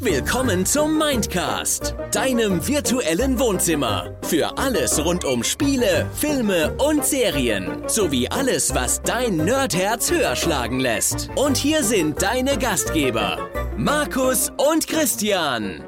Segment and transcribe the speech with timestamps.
[0.00, 4.16] Willkommen zum Mindcast, deinem virtuellen Wohnzimmer.
[4.22, 7.82] Für alles rund um Spiele, Filme und Serien.
[7.88, 11.30] Sowie alles, was dein Nerdherz höher schlagen lässt.
[11.36, 15.84] Und hier sind deine Gastgeber, Markus und Christian.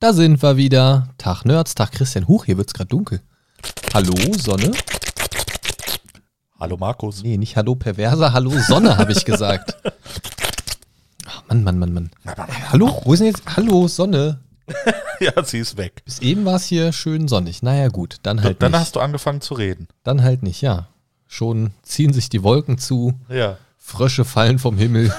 [0.00, 1.08] Da sind wir wieder.
[1.18, 2.28] Tag Nerds, Tag Christian.
[2.28, 3.20] Huch, hier wird's gerade dunkel.
[3.94, 4.72] Hallo, Sonne?
[6.58, 7.22] Hallo Markus.
[7.22, 9.76] Nee, nicht Hallo Perverser, Hallo Sonne, habe ich gesagt.
[11.26, 12.10] Ach, Mann, Mann, Mann, Mann.
[12.72, 13.42] Hallo, wo ist denn jetzt?
[13.56, 14.40] Hallo, Sonne.
[15.20, 16.02] Ja, sie ist weg.
[16.04, 17.60] Bis eben war es hier schön sonnig.
[17.64, 18.80] Naja, gut, dann halt Dann nicht.
[18.80, 19.88] hast du angefangen zu reden.
[20.04, 20.86] Dann halt nicht, ja.
[21.26, 25.12] Schon ziehen sich die Wolken zu, Ja, Frösche fallen vom Himmel,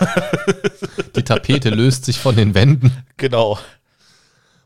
[1.17, 2.93] die Tapete löst sich von den Wänden.
[3.17, 3.59] genau.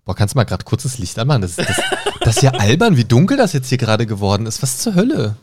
[0.05, 1.41] Boah, kannst du mal gerade kurzes Licht anmachen?
[1.41, 1.81] Das, das,
[2.21, 4.61] das ist ja albern, wie dunkel das jetzt hier gerade geworden ist.
[4.61, 5.35] Was zur Hölle?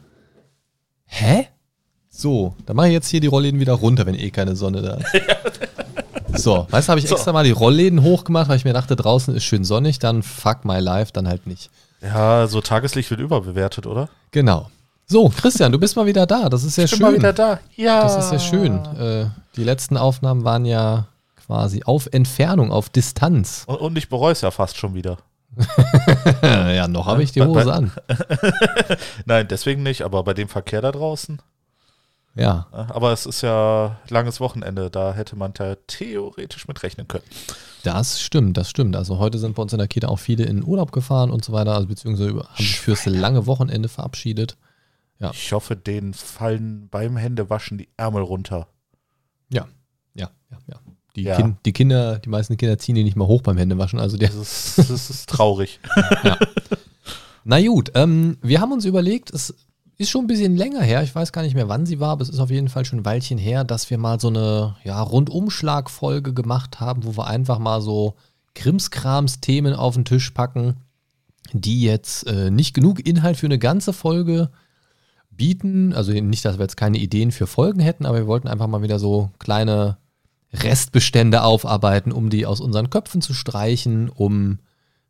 [1.12, 1.48] Hä?
[2.08, 4.94] So, dann mache ich jetzt hier die Rollläden wieder runter, wenn eh keine Sonne da
[4.94, 5.06] ist.
[6.32, 7.16] So, weißt du, habe ich So.
[7.16, 10.64] extra mal die Rollläden hochgemacht, weil ich mir dachte, draußen ist schön sonnig, dann fuck
[10.64, 11.70] my life, dann halt nicht.
[12.00, 14.08] Ja, so Tageslicht wird überbewertet, oder?
[14.30, 14.70] Genau.
[15.06, 16.48] So, Christian, du bist mal wieder da.
[16.48, 17.20] Das ist ja schön.
[17.20, 17.58] da.
[17.74, 18.02] Ja.
[18.02, 18.76] Das ist ja schön.
[18.96, 21.08] Äh, die letzten Aufnahmen waren ja
[21.46, 23.64] quasi auf Entfernung, auf Distanz.
[23.66, 25.18] Und, und ich bereue es ja fast schon wieder.
[26.42, 27.92] ja, noch habe ich die bei- Hose bei- an.
[29.26, 31.40] Nein, deswegen nicht, aber bei dem Verkehr da draußen.
[32.36, 32.68] Ja.
[32.72, 37.24] Aber es ist ja langes Wochenende, da hätte man da theoretisch mit rechnen können.
[37.82, 38.94] Das stimmt, das stimmt.
[38.94, 41.52] Also heute sind bei uns in der Kita auch viele in Urlaub gefahren und so
[41.52, 44.56] weiter, also beziehungsweise haben sich fürs lange Wochenende verabschiedet.
[45.18, 45.32] Ja.
[45.32, 48.68] Ich hoffe, denen fallen beim Händewaschen die Ärmel runter.
[49.52, 49.66] Ja,
[50.14, 50.76] ja, ja, ja.
[51.20, 51.36] Die, Ja.
[51.36, 53.98] Kin die Kinder, die meisten Kinder ziehen die nicht mal hoch beim Händewaschen.
[53.98, 55.80] Also der, Das ist, das ist traurig.
[57.44, 59.54] Na gut, ähm, wir haben uns überlegt, es
[59.96, 62.22] ist schon ein bisschen länger her, ich weiß gar nicht mehr, wann sie war, aber
[62.22, 65.00] es ist auf jeden Fall schon ein Weilchen her, dass wir mal so eine ja,
[65.00, 68.14] Rundumschlag-Folge gemacht haben, wo wir einfach mal so
[68.54, 70.76] Krimskrams-Themen auf den Tisch packen,
[71.52, 74.50] die jetzt äh, nicht genug Inhalt für eine ganze Folge
[75.30, 75.92] bieten.
[75.92, 78.82] Also nicht, dass wir jetzt keine Ideen für Folgen hätten, aber wir wollten einfach mal
[78.82, 79.96] wieder so kleine
[80.52, 84.58] Restbestände aufarbeiten, um die aus unseren Köpfen zu streichen, um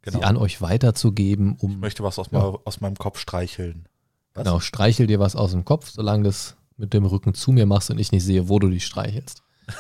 [0.05, 0.21] sie Genau.
[0.27, 2.39] an euch weiterzugeben, um Ich möchte was aus, Ja.
[2.39, 3.87] mal, aus meinem Kopf streicheln.
[4.35, 4.45] Was?
[4.45, 7.67] Genau, streichel dir was aus dem Kopf, solange du es mit dem Rücken zu mir
[7.67, 9.43] machst und ich nicht sehe, wo du dich streichelst.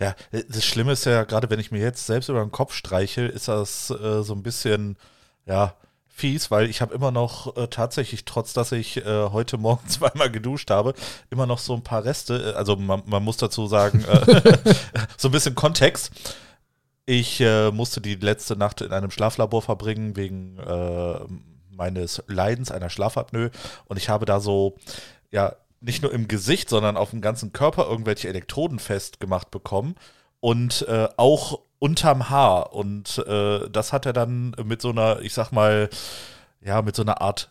[0.00, 0.14] Ja,
[0.50, 3.48] das Schlimme ist ja, gerade wenn ich mir jetzt selbst über den Kopf streichel, ist
[3.48, 4.96] das äh, so ein bisschen,
[5.46, 5.74] ja,
[6.18, 10.30] fies, weil ich habe immer noch äh, tatsächlich, trotz dass ich äh, heute Morgen zweimal
[10.30, 10.94] geduscht habe,
[11.30, 12.52] immer noch so ein paar Reste.
[12.52, 14.58] Äh, Also man, man muss dazu sagen, äh,
[15.16, 16.10] so ein bisschen Kontext.
[17.06, 20.58] Ich äh, musste die letzte Nacht in einem Schlaflabor verbringen wegen
[21.70, 23.50] meines Leidens, einer Schlafapnoe.
[23.86, 24.76] Und ich habe da so,
[25.30, 29.94] ja, nicht nur im Gesicht, sondern auf dem ganzen Körper irgendwelche Elektroden festgemacht bekommen.
[30.40, 32.72] Und äh, auch unterm Haar.
[32.74, 35.88] Und äh, das hat er dann mit so einer, ich sag mal,
[36.60, 37.50] ja, mit so einer Art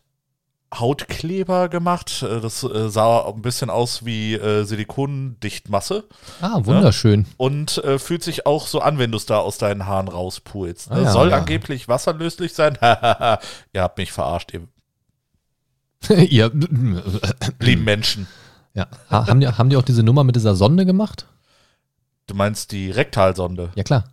[0.74, 2.24] Hautkleber gemacht.
[2.24, 6.04] Äh, Das äh, sah ein bisschen aus wie äh, Silikondichtmasse
[6.42, 7.26] Ah, wunderschön.
[7.38, 10.92] und äh, fühlt sich auch so an, wenn du es da aus deinen Haaren rauspulst.
[10.92, 11.38] Ah ja, Soll ja.
[11.38, 12.78] angeblich wasserlöslich sein.
[12.82, 14.68] ihr habt mich verarscht, ihr
[16.30, 16.52] Ihr,
[17.60, 18.28] lieben Menschen.
[18.74, 18.88] ja.
[19.10, 21.26] Ha- haben, die, haben die auch diese Nummer mit dieser Sonde gemacht?
[22.28, 24.04] Du meinst die Rektalsonde, Ja, klar.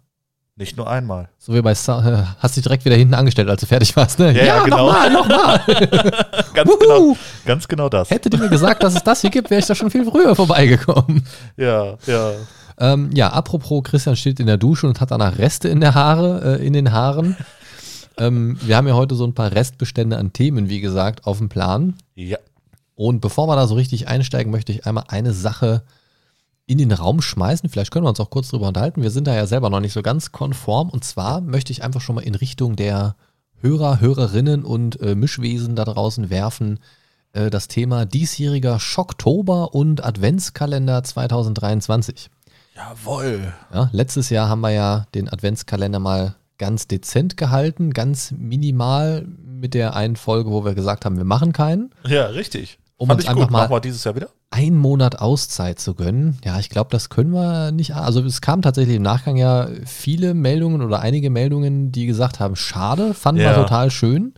[0.56, 1.28] Nicht nur einmal.
[1.38, 4.18] So wie bei Sa äh, hast dich direkt wieder hinten angestellt, als du fertig warst,
[4.18, 4.32] ne?
[4.32, 4.86] Ja, ja, genau.
[4.86, 5.60] nochmal, nochmal.
[6.54, 6.78] Ganz Wuhu.
[6.78, 8.10] genau, ganz genau das.
[8.10, 10.36] Hätte die mir gesagt, dass es das hier gibt, wäre ich da schon viel früher
[10.36, 11.24] vorbeigekommen.
[11.56, 12.30] Ja, ja.
[12.78, 16.58] Ähm, ja, apropos, Christian steht in der Dusche und hat danach Reste in der Haare,
[16.60, 17.36] äh, in den Haaren.
[18.18, 21.48] ähm, wir haben ja heute so ein paar Restbestände an Themen, wie gesagt, auf dem
[21.48, 21.94] Plan.
[22.14, 22.38] Ja.
[22.94, 25.82] Und bevor wir da so richtig einsteigen, möchte ich einmal eine Sache
[26.66, 27.68] in den Raum schmeißen.
[27.68, 29.02] Vielleicht können wir uns auch kurz drüber unterhalten.
[29.02, 30.88] Wir sind da ja selber noch nicht so ganz konform.
[30.88, 33.16] Und zwar möchte ich einfach schon mal in Richtung der
[33.60, 36.80] Hörer, Hörerinnen und äh, Mischwesen da draußen werfen.
[37.32, 42.30] Äh, das Thema diesjähriger Schocktober und Adventskalender 2023.
[42.74, 43.52] Jawohl.
[43.72, 49.74] Ja, letztes Jahr haben wir ja den Adventskalender mal ganz dezent gehalten, ganz minimal mit
[49.74, 51.90] der einen Folge, wo wir gesagt haben, wir machen keinen.
[52.06, 52.78] Ja, richtig.
[52.96, 53.50] Um Fand uns einfach gut.
[53.50, 54.28] mal- wir dieses Jahr wieder?
[54.50, 56.38] einen Monat Auszeit zu gönnen.
[56.44, 57.96] Ja, ich glaube, das können wir nicht.
[57.96, 62.54] Also es kam tatsächlich im Nachgang ja viele Meldungen oder einige Meldungen, die gesagt haben,
[62.54, 63.54] schade, fanden wir Ja.
[63.62, 64.34] total schön.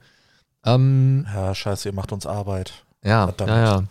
[0.64, 2.72] Ähm, Ja, scheiße, ihr macht uns Arbeit.
[3.04, 3.50] ja, Verdammt.
[3.50, 3.82] ja,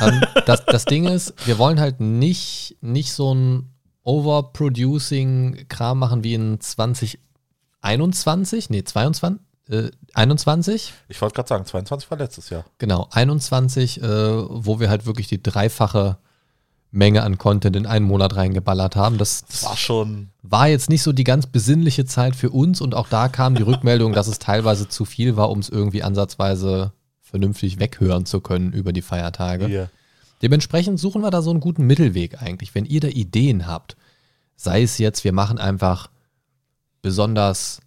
[0.00, 0.08] ja.
[0.08, 3.70] ähm, das, das Ding ist, wir wollen halt nicht, nicht so ein
[4.02, 10.92] Overproducing-Kram machen wie in 2021, nee, 22, äh, 21.
[11.08, 12.64] Ich wollte gerade sagen, 22 war letztes Jahr.
[12.78, 16.18] Genau, 21, äh, wo wir halt wirklich die dreifache
[16.90, 19.18] Menge an Content in einen Monat reingeballert haben.
[19.18, 20.30] Das, Das war schon.
[20.42, 23.62] war jetzt nicht so die ganz besinnliche Zeit für uns und auch da kam die
[23.62, 28.72] Rückmeldung, dass es teilweise zu viel war, um es irgendwie ansatzweise vernünftig weghören zu können
[28.72, 29.66] über die Feiertage.
[29.66, 29.90] Hier.
[30.40, 32.74] Dementsprechend suchen wir da so einen guten Mittelweg eigentlich.
[32.74, 33.96] Wenn ihr da Ideen habt,
[34.56, 36.08] sei es jetzt, wir machen einfach
[37.02, 37.80] besonders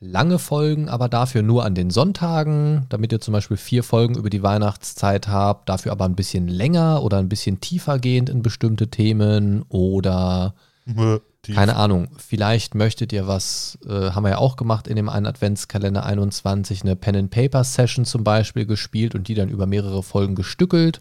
[0.00, 4.30] lange Folgen, aber dafür nur an den Sonntagen, damit ihr zum Beispiel vier Folgen über
[4.30, 8.88] die Weihnachtszeit habt, dafür aber ein bisschen länger oder ein bisschen tiefer gehend in bestimmte
[8.88, 10.54] Themen oder
[10.86, 15.08] Die- keine Ahnung, vielleicht möchtet ihr was, äh, haben wir ja auch gemacht in dem
[15.08, 21.00] einen Adventskalender 21, eine Pen-and-Paper-Session zum Beispiel gespielt und die dann über mehrere Folgen gestückelt.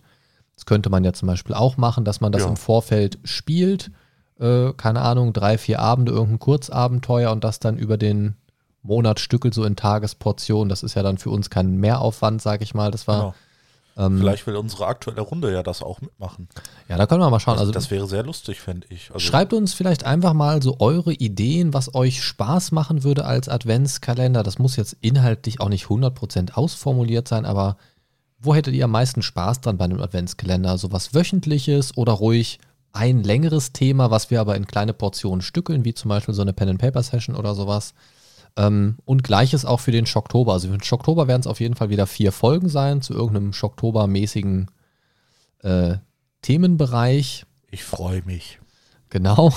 [0.56, 2.50] Das könnte man ja zum Beispiel auch machen, dass man das Ja.
[2.50, 3.92] im Vorfeld spielt.
[4.40, 8.36] Äh, keine Ahnung, drei, vier Abende, irgendein Kurzabenteuer und das dann über den
[8.88, 10.70] Monat stückelt, so in Tagesportionen.
[10.70, 12.90] Das ist ja dann für uns kein Mehraufwand, sag ich mal.
[12.92, 13.34] Das war,
[13.96, 14.08] Genau.
[14.08, 16.48] ähm, Vielleicht will unsere aktuelle Runde ja das auch mitmachen.
[16.90, 17.54] ja, da können wir mal schauen.
[17.54, 19.08] Also, Also, das wäre sehr lustig, fände ich.
[19.10, 23.50] Also, Schreibt uns vielleicht einfach mal so eure Ideen, was euch Spaß machen würde als
[23.50, 24.44] Adventskalender.
[24.44, 27.78] Das muss jetzt inhaltlich auch nicht 100% ausformuliert sein, aber
[28.40, 30.78] wo hättet ihr am meisten Spaß dran bei einem Adventskalender?
[30.78, 32.60] So was Wöchentliches oder ruhig
[32.94, 36.54] ein längeres Thema, was wir aber in kleine Portionen stückeln, wie zum Beispiel so eine
[36.54, 37.94] Pen-and-Paper-Session oder sowas.
[38.58, 40.54] Ähm, und gleiches auch für den Schocktober.
[40.54, 43.54] Also für den Schocktober werden es auf jeden Fall wieder vier Folgen sein zu irgendeinem
[43.54, 44.68] Schocktober-mäßigen
[45.62, 45.98] äh,
[46.42, 47.46] Themenbereich.
[47.72, 48.60] ich freue mich.
[49.10, 49.54] Genau.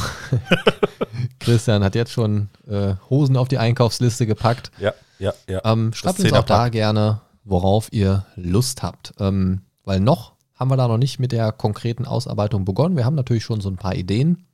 [1.41, 4.70] Christian hat jetzt schon äh, Hosen auf die Einkaufsliste gepackt.
[4.79, 5.61] Ja, ja, ja.
[5.64, 9.14] Ähm, schreibt uns auch da gerne, worauf ihr Lust habt.
[9.19, 12.96] Ähm, weil noch haben wir da noch nicht mit der konkreten Ausarbeitung begonnen.
[12.96, 14.46] Wir haben natürlich schon so ein paar Ideen,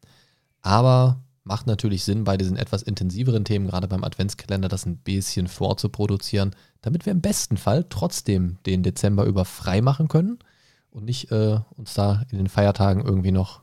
[0.62, 5.46] aber macht natürlich Sinn, bei diesen etwas intensiveren Themen, gerade beim Adventskalender, das ein bisschen
[5.46, 10.40] vorzuproduzieren, damit wir im besten Fall trotzdem den Dezember über frei machen können
[10.90, 13.60] und nicht äh, uns da in den Feiertagen irgendwie noch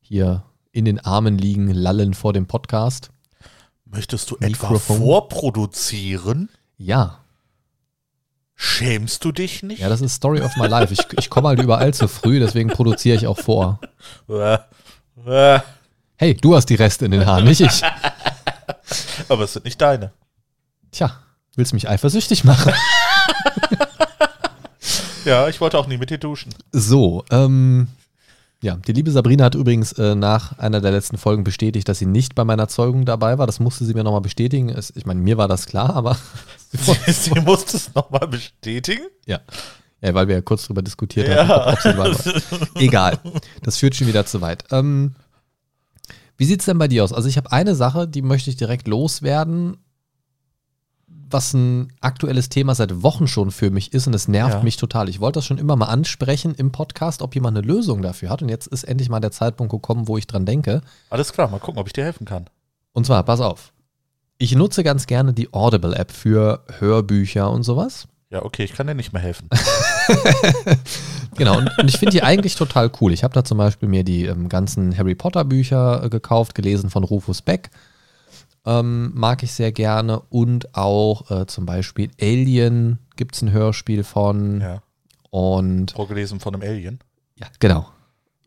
[0.00, 0.42] hier
[0.72, 3.10] in den Armen liegen, lallen vor dem Podcast.
[3.84, 4.98] Möchtest du etwa Mikrofon.
[4.98, 6.48] vorproduzieren?
[6.76, 7.20] Ja,
[8.62, 9.80] Schämst du dich nicht?
[9.80, 10.92] Ja, das ist Story of my life.
[10.92, 13.80] Ich, ich komme halt überall zu früh, deswegen produziere ich auch vor.
[16.20, 17.80] Hey, du hast die Reste in den Haaren, nicht ich.
[19.30, 20.12] aber es sind nicht deine.
[20.92, 21.18] Tja,
[21.56, 22.72] willst mich eifersüchtig machen?
[25.26, 26.50] Ja, ich wollte auch nie mit dir duschen.
[26.72, 27.88] So, ähm,
[28.62, 32.06] ja, die liebe Sabrina hat übrigens äh, nach einer der letzten Folgen bestätigt, dass sie
[32.06, 33.46] nicht bei meiner Zeugung dabei war.
[33.46, 34.70] Das musste sie mir nochmal bestätigen.
[34.70, 36.16] Es, ich meine, mir war das klar, aber
[37.06, 39.04] Sie musste es nochmal bestätigen.
[39.26, 39.40] ja.
[40.00, 41.74] Ja, weil wir ja kurz drüber diskutiert haben.
[41.74, 42.80] ob- sie war.
[42.80, 43.18] Egal.
[43.62, 44.64] Das führt schon wieder zu weit.
[44.70, 45.14] Ähm,
[46.40, 47.12] wie sieht es denn bei dir aus?
[47.12, 49.76] Also ich habe eine Sache, die möchte ich direkt loswerden,
[51.06, 54.62] was ein aktuelles Thema seit Wochen schon für mich ist und es nervt Ja.
[54.62, 55.10] mich total.
[55.10, 58.40] Ich wollte das schon immer mal ansprechen im Podcast, ob jemand eine Lösung dafür hat
[58.40, 60.80] und jetzt ist endlich mal der Zeitpunkt gekommen, wo ich dran denke.
[61.10, 62.46] Alles klar, mal gucken, ob ich dir helfen kann.
[62.92, 63.74] Und zwar, pass auf.
[64.38, 68.08] Ich nutze ganz gerne die Audible-App für Hörbücher und sowas.
[68.30, 69.48] Ja, okay, ich kann dir nicht mehr helfen.
[71.36, 73.12] Genau, und, und ich finde die eigentlich total cool.
[73.12, 76.90] Ich habe da zum Beispiel mir die ähm, ganzen Harry Potter Bücher äh, gekauft, gelesen
[76.90, 77.70] von Rufus Beck.
[78.66, 80.20] Ähm, mag ich sehr gerne.
[80.28, 84.60] Und auch äh, zum Beispiel Alien gibt es ein Hörspiel von.
[84.60, 84.82] Ja.
[85.30, 86.98] Und Vorgelesen von einem Alien.
[87.36, 87.88] ja, genau.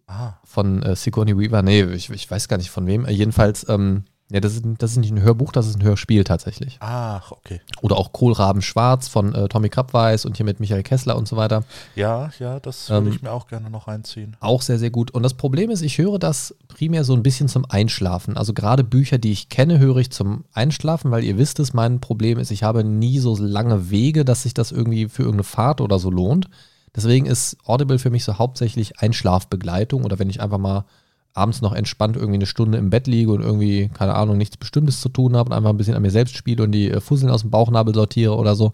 [0.06, 1.64] Ah, Von äh, Sigourney Weaver.
[1.64, 3.06] Nee, ich, ich weiß gar nicht von wem.
[3.06, 6.24] Äh, jedenfalls, ähm, ja, das ist, das ist nicht ein Hörbuch, das ist ein Hörspiel
[6.24, 6.78] tatsächlich.
[6.80, 7.62] ach, okay.
[7.82, 11.36] Oder auch Kohlraben Schwarz von äh, Tommy Krabweis und hier mit Michael Kessler und so
[11.36, 11.64] weiter.
[11.96, 14.36] Ja, ja, das Ähm, würde ich mir auch gerne noch reinziehen.
[14.40, 15.12] Auch sehr, sehr gut.
[15.12, 18.38] Und das Problem ist, ich höre das primär so ein bisschen zum Einschlafen.
[18.38, 22.00] Also gerade Bücher, die ich kenne, höre ich zum Einschlafen, weil ihr wisst es, mein
[22.00, 25.82] Problem ist, ich habe nie so lange Wege, dass sich das irgendwie für irgendeine Fahrt
[25.82, 26.48] oder so lohnt.
[26.96, 30.86] Deswegen ist Audible für mich so hauptsächlich Einschlafbegleitung oder wenn ich einfach mal
[31.34, 35.02] abends noch entspannt irgendwie eine Stunde im Bett liege und irgendwie, keine Ahnung, nichts Bestimmtes
[35.02, 37.32] zu tun habe und einfach ein bisschen an mir selbst spiele und die äh, Fusseln
[37.32, 38.72] aus dem Bauchnabel sortiere oder so.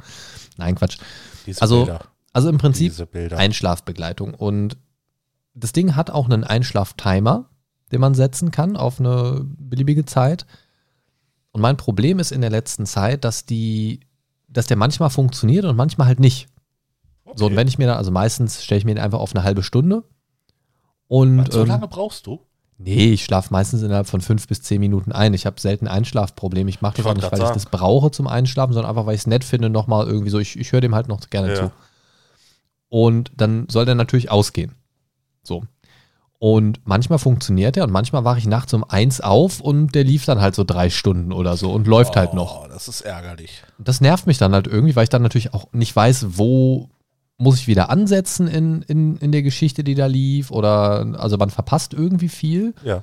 [0.58, 0.98] Nein, Quatsch.
[1.46, 2.02] Diese Also, Bilder.
[2.34, 2.94] also im Prinzip.
[3.32, 4.34] Einschlafbegleitung.
[4.34, 4.78] Und
[5.54, 7.50] das Ding hat auch einen Einschlaftimer,
[7.92, 10.46] den man setzen kann auf eine beliebige Zeit.
[11.52, 14.02] Und mein Problem ist in der letzten Zeit, dass die,
[14.50, 16.48] dass der manchmal funktioniert und manchmal halt nicht.
[17.36, 17.56] So, und Okay.
[17.56, 20.04] wenn ich mir dann, also meistens stelle ich mir den einfach auf eine halbe Stunde.
[21.08, 22.40] Und so ähm, lange brauchst du?
[22.80, 25.34] Nee, ich schlafe meistens innerhalb von fünf bis zehn Minuten ein.
[25.36, 26.70] Ich habe selten Einschlafprobleme.
[26.70, 27.54] Ich mache das Ich auch nicht, weil ich sagen.
[27.54, 30.40] das brauche zum Einschlafen, sondern einfach, weil ich es nett finde, nochmal irgendwie so.
[30.40, 31.56] Ich, ich höre dem halt noch gerne Ja.
[31.56, 31.72] zu.
[32.90, 34.74] Und dann soll der natürlich ausgehen.
[35.44, 35.64] So.
[36.40, 40.24] Und manchmal funktioniert er und manchmal wache ich nachts um eins auf und der lief
[40.26, 42.64] dann halt so drei Stunden oder so und läuft halt noch.
[42.64, 43.62] Oh, das ist ärgerlich.
[43.78, 46.90] Das nervt mich dann halt irgendwie, weil ich dann natürlich auch nicht weiß, wo
[47.40, 50.52] muss ich wieder ansetzen in, in, in der Geschichte, die da lief?
[50.52, 52.76] Oder also man verpasst irgendwie viel.
[52.84, 53.02] Ja.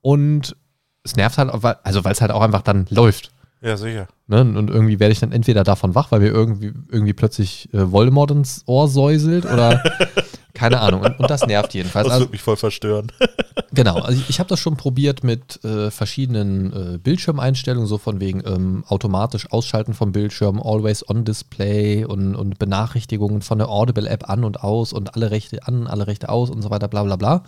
[0.00, 0.56] Und
[1.04, 3.30] es nervt halt, weil- also weil es halt auch einfach dann läuft.
[3.60, 4.08] Ja, sicher.
[4.26, 4.40] Ne?
[4.40, 8.30] Und irgendwie werde ich dann entweder davon wach, weil mir irgendwie, irgendwie plötzlich äh, Voldemort
[8.32, 9.82] ins Ohr säuselt oder
[10.62, 11.00] keine Ahnung.
[11.02, 12.04] Und, und das nervt jedenfalls.
[12.04, 13.10] Das Also, würde mich voll verstören.
[13.72, 18.20] genau, also ich, ich habe das schon probiert mit äh, verschiedenen äh, Bildschirmeinstellungen, so von
[18.20, 24.30] wegen ähm, automatisch Ausschalten vom Bildschirm, Always on Display und, und Benachrichtigungen von der Audible-App
[24.30, 27.16] an und aus und alle Rechte an, alle Rechte aus und so weiter, bla bla
[27.16, 27.42] bla.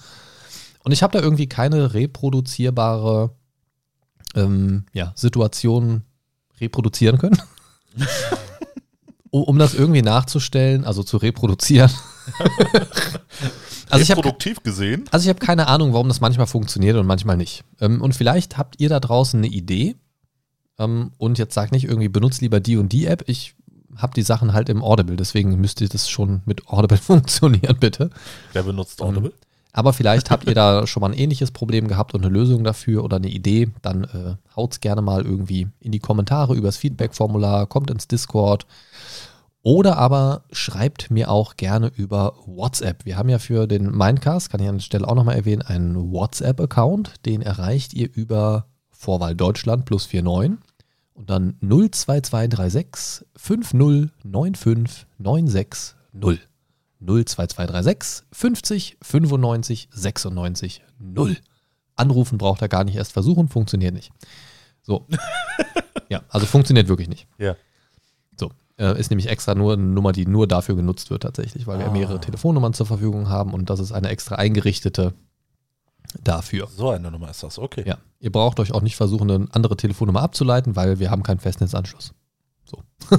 [0.82, 3.30] Und ich habe da irgendwie keine reproduzierbare
[4.34, 6.02] ähm, ja, Situation
[6.60, 7.40] reproduzieren können.
[9.42, 11.90] um, das irgendwie nachzustellen, also zu reproduzieren.
[13.90, 15.04] also ich habe produktiv gesehen.
[15.10, 17.64] also ich habe keine Ahnung, warum das manchmal funktioniert und manchmal nicht.
[17.80, 19.96] Ähm, und vielleicht habt ihr da draußen eine Idee.
[20.78, 23.24] Ähm, und jetzt sagt nicht irgendwie, benutzt lieber die und die App.
[23.26, 23.54] Ich
[23.96, 28.10] habe die Sachen halt im Audible, deswegen müsste das schon mit Audible funktionieren, bitte.
[28.52, 29.32] Wer benutzt Audible?
[29.74, 33.04] Aber vielleicht habt ihr da schon mal ein ähnliches Problem gehabt und eine Lösung dafür
[33.04, 37.90] oder eine Idee, dann äh, haut's gerne mal irgendwie in die Kommentare übers Feedback-Formular, kommt
[37.90, 38.66] ins Discord
[39.62, 43.04] oder aber schreibt mir auch gerne über WhatsApp.
[43.04, 46.12] Wir haben ja für den Mindcast, kann ich an der Stelle auch nochmal erwähnen, einen
[46.12, 50.58] WhatsApp-Account, den erreicht ihr über Vorwahl Deutschland plus 49
[51.14, 55.96] und dann 02236 5095 960.
[57.04, 61.36] 02236 50 95 96 0.
[61.96, 64.12] Anrufen braucht er gar nicht erst versuchen, funktioniert nicht.
[64.82, 65.06] So.
[66.08, 67.26] ja, also funktioniert wirklich nicht.
[67.38, 67.56] Ja.
[68.36, 68.50] So.
[68.78, 71.86] Äh, ist nämlich extra nur eine Nummer, die nur dafür genutzt wird tatsächlich, weil wir
[71.86, 71.92] Ah.
[71.92, 75.14] mehrere Telefonnummern zur Verfügung haben und das ist eine extra eingerichtete
[76.22, 76.68] dafür.
[76.74, 77.84] So eine Nummer ist das, okay.
[77.86, 77.98] Ja.
[78.20, 82.12] Ihr braucht euch auch nicht versuchen, eine andere Telefonnummer abzuleiten, weil wir haben keinen Festnetzanschluss.
[82.64, 82.82] So.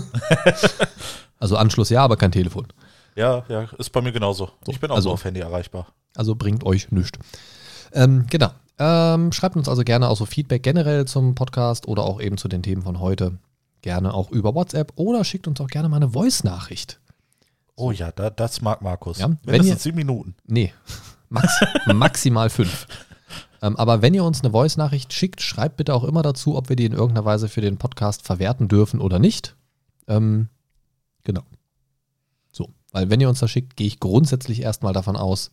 [1.39, 2.67] also Anschluss ja, aber kein Telefon.
[3.15, 4.49] Ja, ja, ist bei mir genauso.
[4.65, 5.87] So, ich bin auch also- so auf Handy erreichbar.
[6.15, 7.19] Also bringt euch nichts.
[7.93, 8.51] Ähm, genau.
[8.77, 12.47] Ähm, schreibt uns also gerne auch so Feedback generell zum Podcast oder auch eben zu
[12.47, 13.37] den Themen von heute.
[13.81, 16.99] Gerne auch über WhatsApp oder schickt uns auch gerne mal eine Voice-Nachricht.
[17.75, 19.19] Oh ja, da, das mag Markus.
[19.19, 20.35] Ja, wenn Mindestens ihr- sieben Minuten.
[20.45, 20.73] Nee,
[21.29, 21.59] max,
[21.93, 22.87] maximal fünf.
[23.61, 26.75] Ähm, aber wenn ihr uns eine Voice-Nachricht schickt, schreibt bitte auch immer dazu, ob wir
[26.75, 29.55] die in irgendeiner Weise für den Podcast verwerten dürfen oder nicht.
[30.07, 30.49] Ähm,
[31.23, 31.41] genau.
[32.95, 35.51] Weil wenn ihr uns das schickt, gehe ich grundsätzlich erstmal davon aus,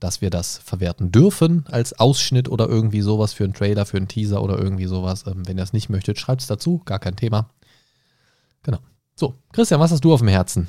[0.00, 4.08] dass wir das verwerten dürfen als Ausschnitt oder irgendwie sowas für einen Trailer, für einen
[4.08, 5.26] Teaser oder irgendwie sowas.
[5.26, 7.50] Ähm, wenn ihr es nicht möchtet, schreibt es dazu, gar kein Thema.
[8.62, 8.78] Genau.
[9.16, 10.66] So, Christian, was hast du auf dem Herzen?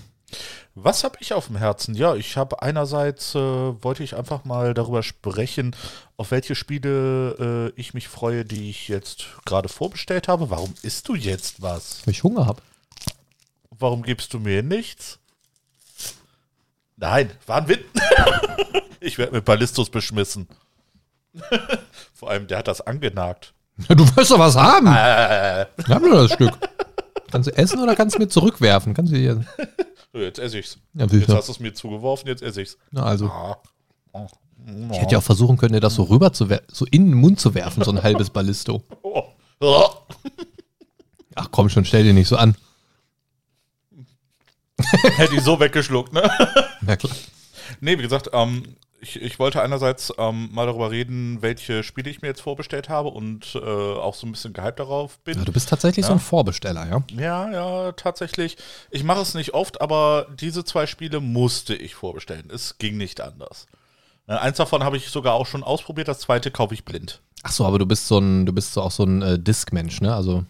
[0.75, 1.95] Was habe ich auf dem Herzen?
[1.95, 5.73] Ja, ich habe einerseits, äh, wollte ich einfach mal darüber sprechen,
[6.17, 10.49] auf welche Spiele äh, ich mich freue, die ich jetzt gerade vorbestellt habe.
[10.49, 12.05] Warum isst du jetzt was?
[12.05, 12.61] Weil ich Hunger habe.
[13.69, 15.19] Warum gibst du mir nichts?
[16.97, 17.79] Nein, war ein Witz.
[18.99, 20.47] ich werde mit Ballistus beschmissen.
[22.13, 23.53] Vor allem, der hat das angenagt.
[23.87, 24.87] Du wirst doch was haben.
[24.87, 26.53] Äh, Wir haben nur das Stück.
[27.31, 28.95] Kannst du essen oder kannst du mir zurückwerfen?
[28.95, 29.45] Kannst du dir.
[30.13, 30.79] jetzt esse ich's.
[30.95, 32.77] Ja, Jetzt hast du es mir zugeworfen, jetzt esse ich's.
[32.89, 33.27] Na, also.
[33.27, 33.57] Ah.
[34.13, 34.27] Oh.
[34.91, 37.39] Ich hätte ja auch versuchen können, dir das so rüber zu so in den Mund
[37.39, 38.83] zu werfen, so ein halbes Ballisto.
[39.03, 39.23] Oh.
[39.59, 39.89] Oh.
[41.33, 42.55] Ach komm schon, stell dir nicht so an.
[45.17, 46.29] Hätte ich so weggeschluckt, ne?
[46.81, 47.15] Na klar.
[47.81, 48.63] Nee, wie gesagt, ähm,
[48.99, 53.09] ich, ich wollte einerseits ähm, mal darüber reden, welche Spiele ich mir jetzt vorbestellt habe
[53.09, 55.37] und äh, auch so ein bisschen gehypt darauf bin.
[55.37, 56.15] Ja, du bist tatsächlich so Ja.
[56.17, 57.03] ein Vorbesteller, ja?
[57.11, 58.57] Ja, ja, tatsächlich.
[58.89, 62.49] Ich mache es nicht oft, aber diese zwei Spiele musste ich vorbestellen.
[62.51, 63.67] Es ging nicht anders.
[64.27, 67.21] Äh, Eins davon habe ich sogar auch schon ausprobiert, das zweite kaufe ich blind.
[67.43, 70.01] Ach so, aber du bist so ein, du bist so auch so ein äh, Disk-Mensch,
[70.01, 70.15] ne?
[70.15, 70.43] Also,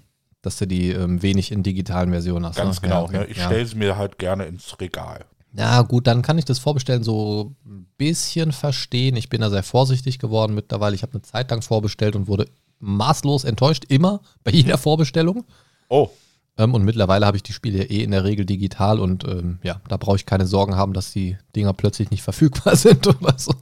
[0.47, 2.55] dass du die ähm, wenig in digitalen Versionen hast.
[2.55, 2.87] Ganz ne?
[2.87, 3.01] genau.
[3.01, 3.17] Ja, okay.
[3.19, 3.25] ne?
[3.25, 3.45] Ich ja.
[3.45, 5.25] stelle sie mir halt gerne ins Regal.
[5.53, 9.15] Ja, gut, dann kann ich das Vorbestellen so ein bisschen verstehen.
[9.15, 10.95] Ich bin da sehr vorsichtig geworden mittlerweile.
[10.95, 12.47] Ich habe eine Zeit lang vorbestellt und wurde
[12.79, 15.45] maßlos enttäuscht, immer bei jeder Vorbestellung.
[15.89, 16.09] Oh,
[16.57, 19.81] Ähm, und mittlerweile habe ich die Spiele eh in der Regel digital und ähm, ja,
[19.87, 23.53] da brauche ich keine Sorgen haben, dass die Dinger plötzlich nicht verfügbar sind oder so.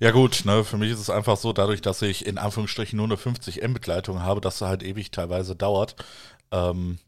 [0.00, 0.64] Ja gut, ne?
[0.64, 4.22] für mich ist es einfach so, dadurch, dass ich in Anführungsstrichen nur eine 50 M-Begleitung
[4.22, 5.96] habe, dass es halt ewig teilweise dauert,
[6.50, 6.98] ähm,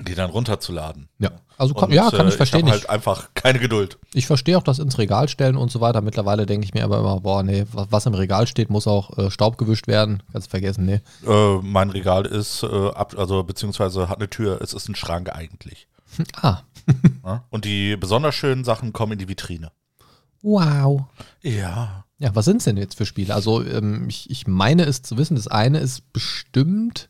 [0.00, 1.08] die dann runterzuladen.
[1.18, 2.60] Ja, also kann, Und, ja, kann äh, ich verstehen.
[2.60, 3.98] Ich Ich, habe halt einfach keine Geduld.
[4.14, 6.00] ich verstehe auch das ins Regal stellen und so weiter.
[6.00, 9.30] Mittlerweile denke ich mir aber immer, boah, nee, was, im Regal steht, muss auch äh,
[9.30, 10.22] Staub gewischt werden.
[10.32, 11.00] Kannst du vergessen, nee.
[11.26, 15.34] Äh, mein Regal ist, äh, ab, also beziehungsweise hat eine Tür, es ist ein Schrank
[15.34, 15.88] eigentlich.
[16.42, 16.62] Ah,
[17.24, 17.42] Ne?
[17.50, 19.70] Und die besonders schönen Sachen kommen in die Vitrine.
[20.42, 21.02] Wow.
[21.42, 22.04] Ja.
[22.18, 23.34] Ja, was sind es denn jetzt für Spiele?
[23.34, 27.08] Also, ähm, ich, ich meine es zu wissen, das eine ist bestimmt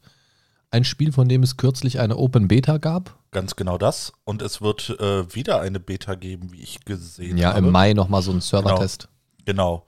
[0.70, 3.18] ein Spiel, von dem es kürzlich eine Open Beta gab.
[3.32, 4.12] Ganz genau das.
[4.24, 7.58] Und es wird äh, wieder eine Beta geben, wie ich gesehen Ja, habe.
[7.58, 9.08] im Mai nochmal so ein Servertest.
[9.44, 9.84] Genau.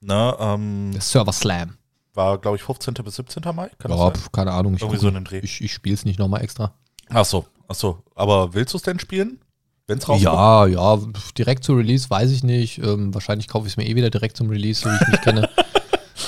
[0.00, 1.76] Ne, ähm, Der Server Slam.
[2.14, 2.94] war, glaube ich, 15.
[2.94, 3.42] bis 17.
[3.54, 3.68] Mai.
[3.78, 4.14] Kann das Ja, sein?
[4.16, 4.74] pf, keine Ahnung.
[4.74, 5.38] Ich, Irgendwie so in den Dreh.
[5.38, 6.74] ich, ich spiele es nicht nochmal extra.
[7.10, 8.02] Ach so, ach so.
[8.16, 9.40] Aber willst du es denn spielen?
[9.86, 10.22] Wenn es rauskommt?
[10.22, 10.98] Ja, ja,
[11.36, 12.78] direkt zu Release weiß ich nicht.
[12.78, 15.20] Ähm, wahrscheinlich kaufe ich es mir eh wieder direkt zum Release, so wie ich mich
[15.20, 15.48] kenne.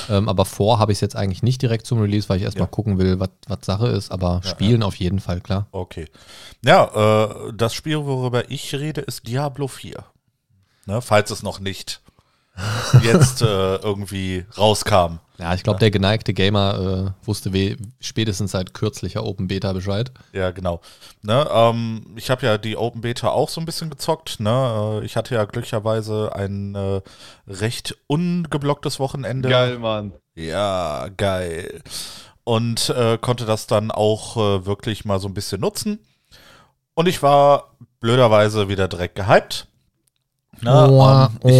[0.09, 2.67] Ähm, aber vor habe ich es jetzt eigentlich nicht direkt zum Release, weil ich erstmal
[2.67, 2.71] Ja.
[2.71, 4.11] gucken will, was Sache ist.
[4.13, 5.67] Aber spielen auf jeden Fall, klar.
[5.73, 6.07] Okay.
[6.65, 10.05] Ja, äh, das Spiel, worüber ich rede, ist Diablo 4.
[10.87, 12.01] Ne, falls es noch nicht
[13.03, 15.19] jetzt äh, irgendwie rauskam.
[15.39, 20.11] Ja, ich glaube, der geneigte Gamer äh, wusste we spätestens seit kürzlicher Open Beta Bescheid.
[20.33, 20.81] Ja, genau.
[21.23, 24.41] Ne, ähm, ich habe ja die Open Beta auch so ein bisschen gezockt.
[24.41, 25.01] Ne?
[25.03, 27.03] Äh, Ich hatte ja glücklicherweise ein äh,
[27.47, 29.51] recht ungeblocktes Wochenende.
[29.79, 30.13] Mann.
[30.35, 31.83] Ja, geil.
[32.45, 35.99] Und äh, konnte das dann auch äh, wirklich mal so ein bisschen nutzen.
[36.95, 39.67] Und ich war blöderweise wieder direkt gehypt.
[40.63, 41.51] Na, Oa, ähm,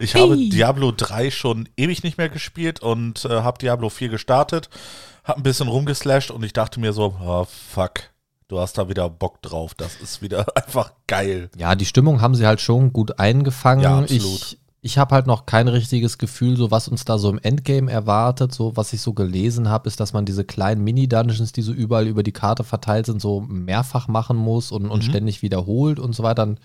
[0.00, 4.08] ich, ich habe Diablo 3 schon ewig nicht mehr gespielt und äh, habe Diablo 4
[4.08, 4.68] gestartet,
[5.24, 7.94] habe ein bisschen rumgeslasht und ich dachte mir so, oh, fuck,
[8.48, 9.74] du hast da wieder Bock drauf.
[9.74, 11.50] Das ist wieder einfach geil.
[11.56, 13.82] Ja, die Stimmung haben sie halt schon gut eingefangen.
[13.84, 14.22] Ja, absolut.
[14.22, 17.90] Ich, ich habe halt noch kein richtiges Gefühl, so was uns da so im Endgame
[17.90, 18.52] erwartet.
[18.54, 22.06] So was ich so gelesen habe, ist, dass man diese kleinen Mini-Dungeons, die so überall
[22.06, 25.08] über die Karte verteilt sind, so mehrfach machen muss und, und Mhm.
[25.10, 26.44] ständig wiederholt und so weiter.
[26.44, 26.60] Und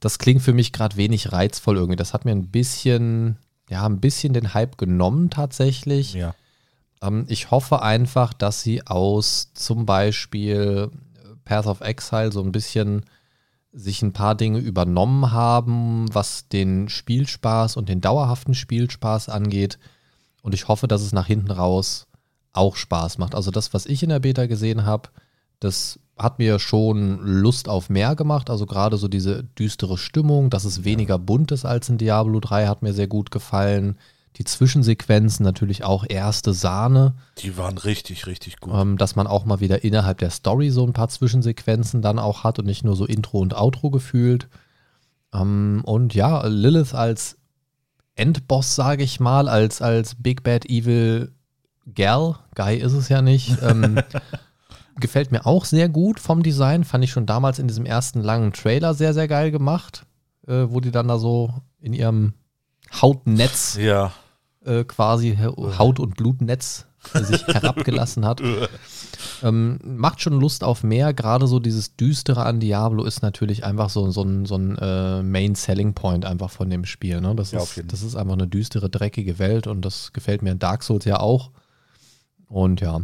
[0.00, 1.96] Das klingt für mich gerade wenig reizvoll irgendwie.
[1.96, 3.38] Das hat mir ein bisschen,
[3.68, 6.14] ja, ein bisschen den Hype genommen tatsächlich.
[6.14, 6.34] Ja.
[7.02, 10.90] Ähm, ich hoffe einfach, dass sie aus zum Beispiel
[11.44, 13.04] Path of Exile so ein bisschen
[13.72, 19.78] sich ein paar Dinge übernommen haben, was den Spielspaß und den dauerhaften Spielspaß angeht.
[20.42, 22.06] Und ich hoffe, dass es nach hinten raus
[22.52, 23.34] auch Spaß macht.
[23.34, 25.10] Also das, was ich in der Beta gesehen habe,
[25.60, 28.50] das hat mir schon Lust auf mehr gemacht.
[28.50, 32.66] Also gerade so diese düstere Stimmung, dass es weniger bunt ist als in Diablo 3,
[32.66, 33.96] hat mir sehr gut gefallen.
[34.36, 37.14] Die Zwischensequenzen natürlich auch erste Sahne.
[37.38, 38.72] Die waren richtig, richtig gut.
[38.74, 42.44] Ähm, dass man auch mal wieder innerhalb der Story so ein paar Zwischensequenzen dann auch
[42.44, 44.48] hat und nicht nur so Intro und Outro gefühlt.
[45.32, 47.36] Ähm, und ja, Lilith als
[48.14, 51.32] Endboss, sage ich mal, als, als Big Bad Evil
[51.94, 54.00] Gal, Guy ist es ja nicht, ähm,
[55.00, 56.84] gefällt mir auch sehr gut vom Design.
[56.84, 60.06] Fand ich schon damals in diesem ersten langen Trailer sehr, sehr geil gemacht,
[60.46, 62.34] äh, wo die dann da so in ihrem
[63.00, 64.12] Hautnetz ja.
[64.64, 68.42] äh, quasi Haut- und Blutnetz sich herabgelassen hat.
[69.42, 71.14] Ähm, macht schon Lust auf mehr.
[71.14, 75.22] Gerade so dieses Düstere an Diablo ist natürlich einfach so, so ein, so ein äh,
[75.22, 77.20] Main Selling Point einfach von dem Spiel.
[77.20, 77.34] Ne?
[77.34, 80.58] Das, Ja, ist, das ist einfach eine düstere, dreckige Welt und das gefällt mir in
[80.58, 81.50] Dark Souls ja auch.
[82.48, 83.00] Und ja,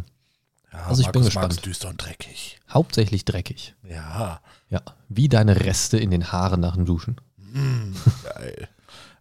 [0.77, 1.65] ja Also ich bin Markus mag's gespannt.
[1.65, 2.59] düster und dreckig.
[2.71, 3.73] hauptsächlich dreckig.
[3.83, 4.39] Ja.
[4.69, 7.17] Ja, wie deine Reste in den Haaren nach dem Duschen.
[7.37, 8.67] Mm, geil.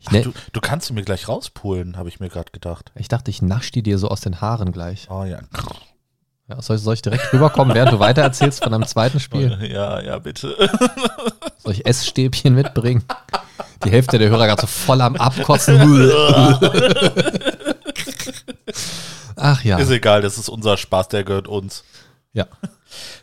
[0.06, 2.92] Ach, ne, du, du kannst sie mir gleich rauspulen, habe ich mir gerade gedacht.
[2.94, 5.08] ich dachte, ich nasch die dir so aus den Haaren gleich.
[5.10, 5.40] Oh ja.
[6.48, 9.58] Ja, soll, ich- soll ich direkt rüberkommen, während du weitererzählst von deinem zweiten Spiel?
[9.72, 10.54] Ja, ja, bitte.
[11.58, 13.02] Soll ich Essstäbchen mitbringen?
[13.84, 15.78] Die Hälfte der Hörer gerade so voll am Abkotzen.
[19.44, 19.78] Ach ja.
[19.78, 21.84] Ist egal, das ist unser Spaß, der gehört uns.
[22.32, 22.46] Ja.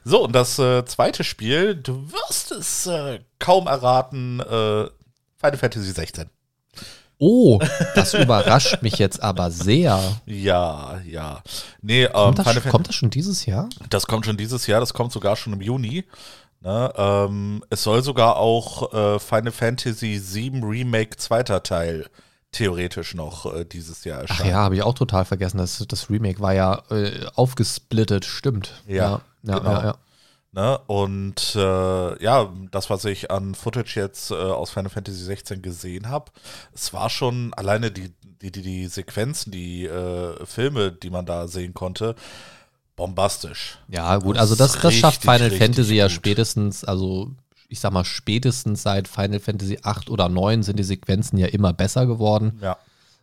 [0.03, 4.43] So, und das äh, zweite Spiel, du wirst es äh, kaum erraten, äh,
[5.37, 6.29] Final Fantasy 16.
[7.17, 7.57] Oh,
[7.95, 9.97] das überrascht mich jetzt aber sehr.
[10.25, 11.41] Ja, ja.
[11.81, 13.69] Nee, ähm, Kommt das, Final kommt das schon dieses Jahr?
[13.89, 16.03] Das kommt schon dieses Jahr, das kommt sogar schon im Juni.
[16.59, 22.07] Ne, ähm, es soll sogar auch äh, Final Fantasy VII Remake zweiter Teil
[22.51, 24.49] theoretisch noch äh, dieses Jahr Ach erscheinen.
[24.49, 25.57] ja, habe ich auch total vergessen.
[25.57, 28.81] Das, das Remake war ja äh, aufgesplittet, stimmt.
[28.87, 29.71] Ja, ja, genau.
[29.71, 29.95] ja, ja.
[30.53, 30.77] Ne?
[30.87, 36.09] Und äh, ja, das, was ich an Footage jetzt äh, aus Final Fantasy 16 gesehen
[36.09, 36.31] habe,
[36.73, 38.11] es war schon alleine die,
[38.41, 42.15] die, die, die Sequenzen, die äh, Filme, die man da sehen konnte,
[42.97, 43.77] bombastisch.
[43.87, 46.11] Ja, gut, also das, das schafft richtig, Final richtig Fantasy ja gut.
[46.11, 47.31] spätestens, also
[47.71, 51.71] ich sag mal, spätestens seit Final Fantasy 8 oder 9 sind die Sequenzen ja immer
[51.71, 52.59] besser geworden.
[52.61, 52.77] Ja.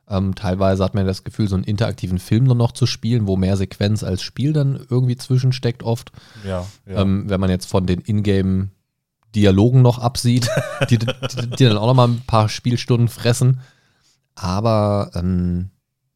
[0.09, 3.37] Ähm, teilweise hat man das Gefühl, so einen interaktiven Film nur noch zu spielen, wo
[3.37, 6.13] mehr Sequenz als Spiel dann irgendwie zwischensteckt oft.
[6.47, 7.03] Ja, ja.
[7.03, 10.49] Ähm, wenn man jetzt von den Ingame-Dialogen noch absieht,
[10.89, 13.61] die, die, die dann auch noch mal ein paar Spielstunden fressen.
[14.35, 15.69] Aber ähm,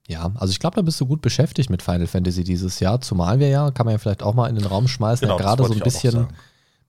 [0.09, 3.41] ja, also ich glaube, da bist du gut beschäftigt mit Final Fantasy dieses Jahr, zumal
[3.41, 5.65] wir ja, kann man ja vielleicht auch mal in den Raum schmeißen, Genau, ja gerade
[5.65, 6.29] so ein bisschen.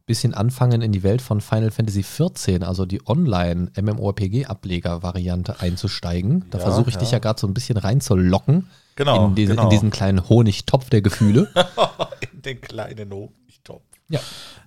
[0.05, 6.45] Bisschen anfangen, in die Welt von Final Fantasy XIV, also die Online-MMORPG-Ableger-Variante einzusteigen.
[6.49, 7.17] Da Ja, versuche ich dich ja.
[7.17, 9.63] ja gerade so ein bisschen reinzulocken Genau, in, diese, genau.
[9.63, 11.49] in diesen kleinen Honigtopf der Gefühle.
[12.33, 13.83] In den kleinen Honigtopf.
[14.09, 14.19] ja.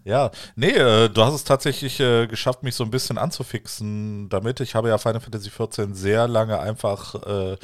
[0.04, 4.60] Ja, nee, äh, du hast es tatsächlich äh, geschafft, mich so ein bisschen anzufixen damit.
[4.60, 7.56] Ich habe ja Final Fantasy XIV sehr lange einfach äh,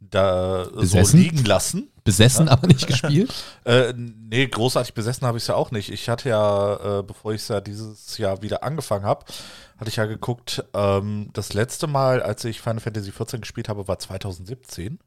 [0.00, 1.20] da so Besessen?
[1.20, 1.89] liegen lassen.
[2.04, 3.32] Besessen, aber nicht gespielt.
[3.64, 5.90] Äh, nee, großartig besessen habe ich es ja auch nicht.
[5.92, 9.24] Ich hatte ja, äh, bevor ich es ja dieses Jahr wieder angefangen habe,
[9.78, 13.86] hatte ich ja geguckt, ähm, das letzte Mal, als ich Final Fantasy XIV gespielt habe,
[13.86, 14.98] war 2017.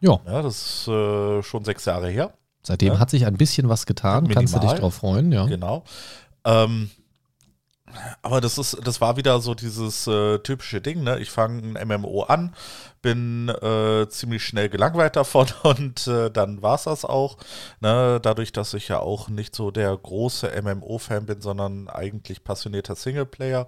[0.00, 2.34] Ja, Ja, das ist äh, schon sechs Jahre her.
[2.62, 2.98] seitdem Ja.
[2.98, 4.28] hat sich ein bisschen was getan.
[4.28, 4.80] Kannst du dich Minimal.
[4.80, 5.46] drauf freuen, ja.
[5.46, 5.84] Genau.
[6.44, 6.90] Ähm,
[8.22, 11.18] aber das ist, das war wieder so dieses äh, typische Ding, ne?
[11.18, 12.54] Ich fange ein MMO an,
[13.02, 17.36] bin äh, ziemlich schnell gelangweilt davon und äh, dann war es das auch.
[17.80, 18.20] Ne?
[18.22, 23.66] Dadurch, dass ich ja auch nicht so der große MMO-Fan bin, sondern eigentlich passionierter Singleplayer.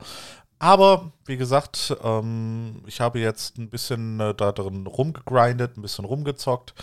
[0.60, 6.04] Aber wie gesagt, ähm, ich habe jetzt ein bisschen äh, da drin rumgegrindet, ein bisschen
[6.04, 6.74] rumgezockt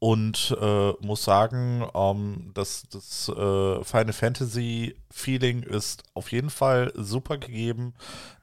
[0.00, 6.92] und äh, muss sagen, ähm, dass das äh, Final Fantasy Feeling ist auf jeden Fall
[6.94, 7.94] super gegeben.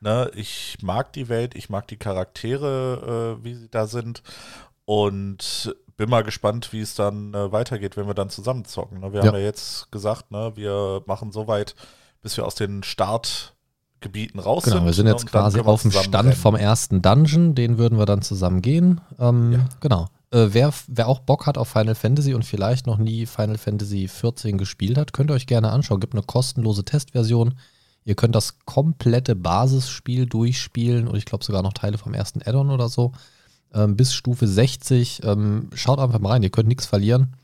[0.02, 0.30] Ne?
[0.36, 4.22] Ich mag die Welt, ich mag die Charaktere, äh, wie sie da sind
[4.86, 9.00] und bin mal gespannt, wie es dann äh, weitergeht, wenn wir dann zusammen zocken.
[9.00, 9.14] Ne?
[9.14, 9.28] Wir Ja.
[9.28, 11.74] haben ja jetzt gesagt, ne, wir machen so weit,
[12.22, 14.86] bis wir aus den Startgebieten raus Genau, sind.
[14.88, 16.34] wir sind jetzt quasi auf dem Stand rennen.
[16.36, 19.00] vom ersten Dungeon, den würden wir dann zusammen gehen.
[19.20, 19.70] Ähm, Ja.
[19.80, 20.08] Genau.
[20.32, 24.08] Äh, wer, wer auch Bock hat auf Final Fantasy und vielleicht noch nie Final Fantasy
[24.08, 26.00] 14 gespielt hat, könnt ihr euch gerne anschauen.
[26.00, 27.56] Gibt eine kostenlose Testversion.
[28.04, 32.70] Ihr könnt das komplette Basisspiel durchspielen und ich glaube sogar noch Teile vom ersten Add-on
[32.70, 33.14] oder so.
[33.74, 35.24] Ähm, bis Stufe 60.
[35.24, 37.36] Ähm, schaut einfach mal rein, ihr könnt nichts verlieren.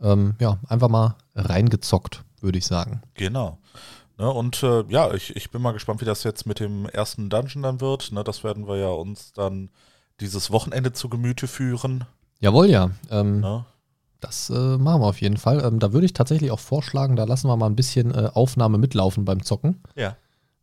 [0.00, 3.02] Ähm, ja, einfach mal reingezockt, würde ich sagen.
[3.14, 3.58] Genau.
[4.16, 7.30] Ne, und äh, ja, ich, ich bin mal gespannt, wie das jetzt mit dem ersten
[7.30, 8.12] Dungeon dann wird.
[8.12, 9.70] Ne, das werden wir ja uns dann
[10.20, 12.04] dieses Wochenende zu Gemüte führen.
[12.40, 12.90] Jawohl, ja.
[13.10, 13.64] Ähm, Ne?
[14.24, 15.62] Das äh, machen wir auf jeden Fall.
[15.62, 18.78] Ähm, da würde ich tatsächlich auch vorschlagen, da lassen wir mal ein bisschen äh, Aufnahme
[18.78, 19.82] mitlaufen beim Zocken.
[19.96, 20.16] Ja.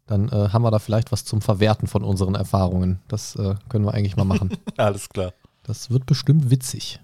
[0.07, 2.99] Dann äh, haben wir da vielleicht was zum Verwerten von unseren Erfahrungen.
[3.07, 4.57] Das äh, können wir eigentlich mal machen.
[4.77, 5.33] Alles klar.
[5.61, 6.99] das wird bestimmt witzig.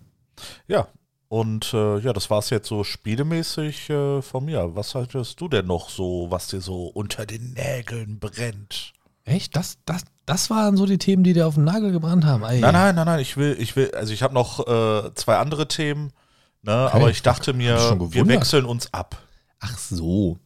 [0.68, 0.88] Ja.
[1.30, 4.76] Und äh, ja, das war es jetzt so spielemäßig äh, von mir.
[4.76, 8.94] Was hattest du denn noch so, was dir so unter den Nägeln brennt?
[9.28, 9.56] Echt?
[9.58, 12.44] Das, das, das waren so die Themen, die dir auf den Nagel gebrannt haben?
[12.44, 12.62] Ey.
[12.62, 15.68] Nein, nein, nein, nein, ich will, ich will, also ich habe noch äh, zwei andere
[15.68, 16.14] Themen,
[16.62, 16.96] ne, Okay.
[16.96, 19.18] aber ich dachte mir, wir wechseln uns ab.
[19.60, 20.38] Ach so.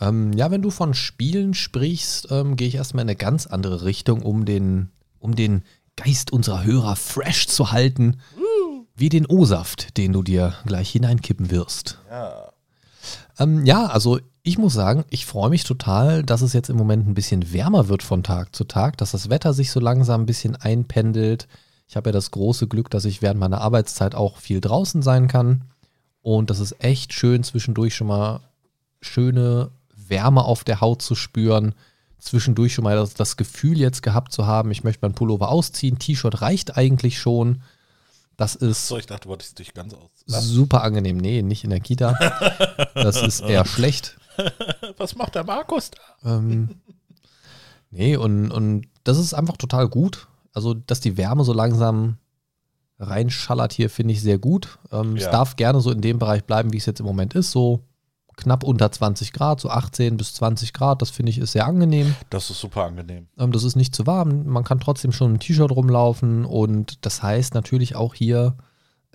[0.00, 3.84] Ähm, ja, wenn du von Spielen sprichst, ähm, gehe ich erstmal in eine ganz andere
[3.84, 5.64] Richtung, um den, um den
[5.96, 8.20] Geist unserer Hörer fresh zu halten.
[8.96, 11.98] Wie den O-Saft, den du dir gleich hineinkippen wirst.
[12.08, 12.52] Ja.
[13.40, 17.08] Ähm, ja, also ich muss sagen, ich freue mich total, dass es jetzt im Moment
[17.08, 20.26] ein bisschen wärmer wird von Tag zu Tag, dass das Wetter sich so langsam ein
[20.26, 21.48] bisschen einpendelt.
[21.88, 25.28] Ich habe ja das große Glück, dass ich während meiner Arbeitszeit auch viel draußen sein
[25.28, 25.62] kann.
[26.20, 28.40] Und das ist echt schön, zwischendurch schon mal
[29.00, 31.74] schöne Wärme auf der Haut zu spüren.
[32.18, 35.98] Zwischendurch schon mal das, das Gefühl jetzt gehabt zu haben, ich möchte meinen Pullover ausziehen.
[35.98, 37.62] T-Shirt reicht eigentlich schon.
[38.36, 40.10] Das ist So, ich dachte, du wolltest dich ganz aus.
[40.26, 41.16] super angenehm.
[41.16, 42.18] Nee, nicht in der Kita.
[42.94, 44.16] Das ist eher schlecht.
[44.98, 45.90] Was macht der Markus
[46.22, 46.36] da?
[46.36, 46.76] Ähm,
[47.90, 50.28] nee, und, und das ist einfach total gut.
[50.52, 52.16] Also, dass die Wärme so langsam
[52.98, 54.78] reinschallert hier, finde ich sehr gut.
[54.92, 55.30] Ähm, Es Ja.
[55.32, 57.80] darf gerne so in dem Bereich bleiben, wie es jetzt im Moment ist, so
[58.36, 61.02] knapp unter 20 Grad, so 18 bis 20 Grad.
[61.02, 62.14] Das finde ich ist sehr angenehm.
[62.30, 63.28] Das ist super angenehm.
[63.38, 64.44] Ähm, das ist nicht zu warm.
[64.46, 68.56] Man kann trotzdem schon im T-Shirt rumlaufen und das heißt natürlich auch hier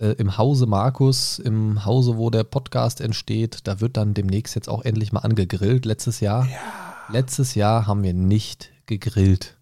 [0.00, 4.68] äh, im Hause Markus, im Hause, wo der Podcast entsteht, da wird dann demnächst jetzt
[4.68, 5.84] auch endlich mal angegrillt.
[5.84, 6.48] Letztes Jahr,
[7.10, 9.56] letztes Jahr haben wir nicht gegrillt.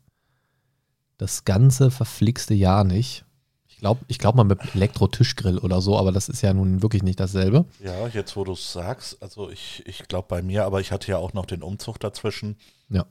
[1.18, 3.24] Das ganze verflixte Jahr nicht.
[3.66, 7.02] Ich glaube ich glaub mal mit Elektro-Tischgrill oder so, aber das ist ja nun wirklich
[7.02, 7.64] nicht dasselbe.
[7.80, 11.10] Ja, jetzt wo du es sagst, also ich, ich glaube bei mir, aber ich hatte
[11.10, 12.56] ja auch noch den Umzug dazwischen,
[12.88, 13.04] Ja.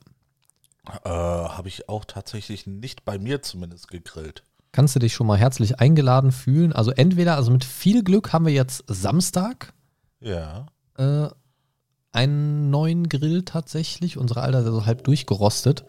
[1.04, 4.44] äh, habe ich auch tatsächlich nicht bei mir zumindest gegrillt.
[4.72, 6.74] Kannst du dich schon mal herzlich eingeladen fühlen.
[6.74, 9.74] Also entweder, also mit viel Glück haben wir jetzt Samstag
[10.20, 10.68] Ja.
[10.98, 11.28] äh,
[12.12, 14.18] einen neuen Grill tatsächlich.
[14.18, 15.86] Unsere alte ist also halb durchgerostet.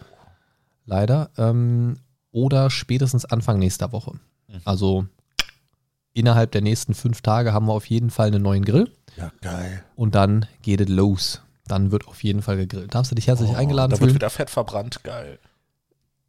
[0.84, 1.30] Leider.
[1.36, 1.98] Ähm,
[2.30, 4.12] oder spätestens Anfang nächster Woche.
[4.48, 4.60] Mhm.
[4.64, 5.06] Also
[6.12, 8.92] innerhalb der nächsten fünf Tage haben wir auf jeden Fall einen neuen Grill.
[9.16, 9.82] Ja, geil.
[9.96, 11.42] Und dann geht es los.
[11.66, 12.94] Dann wird auf jeden Fall gegrillt.
[12.94, 14.14] Darfst du dich herzlich Oh, eingeladen Da wird fühlen?
[14.14, 15.38] wieder Fett verbrannt, geil.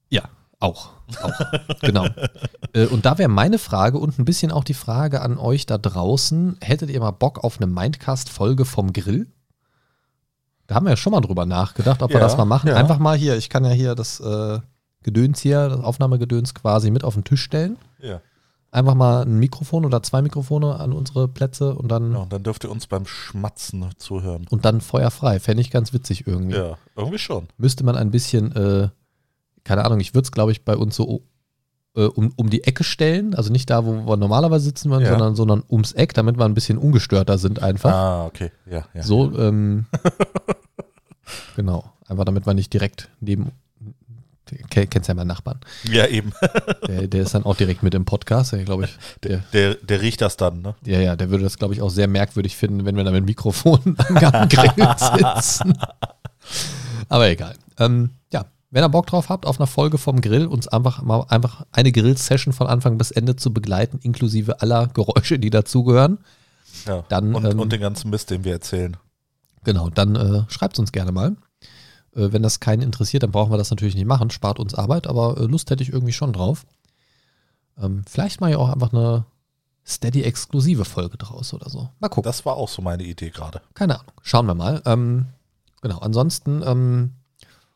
[0.10, 0.24] Ja,
[0.60, 0.90] auch.
[1.22, 1.80] auch.
[1.82, 2.06] genau.
[2.74, 5.78] Äh, Und da wäre meine Frage und ein bisschen auch die Frage an euch da
[5.78, 9.28] draußen: Hättet ihr mal Bock auf eine Mindcast-Folge vom Grill?
[10.68, 12.68] Da haben wir ja schon mal drüber nachgedacht, ob wir Ja, das mal machen.
[12.70, 12.76] ja.
[12.76, 14.60] Einfach mal hier, ich kann ja hier das äh,
[15.02, 17.78] Gedöns hier, das Aufnahmegedöns quasi mit auf den Tisch stellen.
[18.02, 18.22] Ja.
[18.72, 22.20] Einfach mal ein Mikrofon oder zwei Mikrofone an unsere Plätze und dann, ja.
[22.20, 24.46] Und dann dürft ihr uns beim Schmatzen zuhören.
[24.52, 25.40] und dann feuerfrei.
[25.40, 26.58] Fände ich ganz witzig irgendwie.
[26.58, 27.48] Ja, irgendwie schon.
[27.58, 28.90] Müsste man ein bisschen, äh,
[29.70, 31.22] keine Ahnung, ich würde es, glaube ich, bei uns so
[31.96, 33.36] äh, um, um die Ecke stellen.
[33.36, 35.10] Also nicht da, wo wir normalerweise sitzen würden, Ja.
[35.12, 37.94] sondern, sondern ums Eck, damit wir ein bisschen ungestörter sind einfach.
[37.94, 38.52] Ah, okay.
[38.68, 39.04] Ja, ja.
[39.04, 39.86] So, ähm,
[41.56, 41.86] genau.
[42.08, 43.52] Einfach damit man nicht direkt neben,
[44.72, 45.60] Ke- kennst ja meinen Nachbarn.
[45.84, 46.32] Ja, eben.
[46.88, 48.98] Der, der ist dann auch direkt mit im Podcast, glaube ich.
[49.24, 50.74] Der, Der, der, riecht das dann, ne?
[50.84, 53.26] ja, ja, der würde das, glaube ich, auch sehr merkwürdig finden, wenn wir da mit
[53.26, 55.78] Mikrofon am Gartengrill sitzen.
[57.10, 57.54] Aber egal.
[57.78, 61.26] Ähm, ja, wenn ihr Bock drauf habt, auf einer Folge vom Grill, uns einfach mal
[61.30, 66.20] einfach eine Grill-Session von Anfang bis Ende zu begleiten, inklusive aller Geräusche, die dazugehören,
[66.86, 67.04] Ja.
[67.10, 68.96] Dann, und, ähm, und den ganzen Mist, den wir erzählen.
[69.64, 71.36] Genau, dann äh, schreibt uns gerne mal.
[72.16, 75.08] Äh, wenn das keinen interessiert, dann brauchen wir das natürlich nicht machen, spart uns Arbeit,
[75.08, 76.66] aber äh, Lust hätte ich irgendwie schon drauf.
[77.78, 79.26] Ähm, vielleicht mal ja auch einfach eine
[79.86, 81.90] Steady-exklusive Folge draus oder so.
[82.00, 82.30] Mal gucken.
[82.30, 83.62] Das war auch so meine Idee gerade.
[83.74, 84.12] Keine Ahnung.
[84.22, 84.82] Schauen wir mal.
[84.86, 85.26] Ähm,
[85.82, 87.14] genau, ansonsten ähm,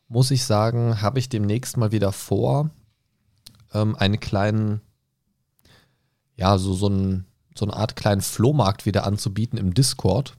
[0.08, 2.70] muss ich sagen, habe ich demnächst mal wieder vor,
[3.74, 4.82] ähm, einen kleinen,
[6.36, 10.38] ja, so, so, ein, so eine Art kleinen Flohmarkt wieder anzubieten im Discord.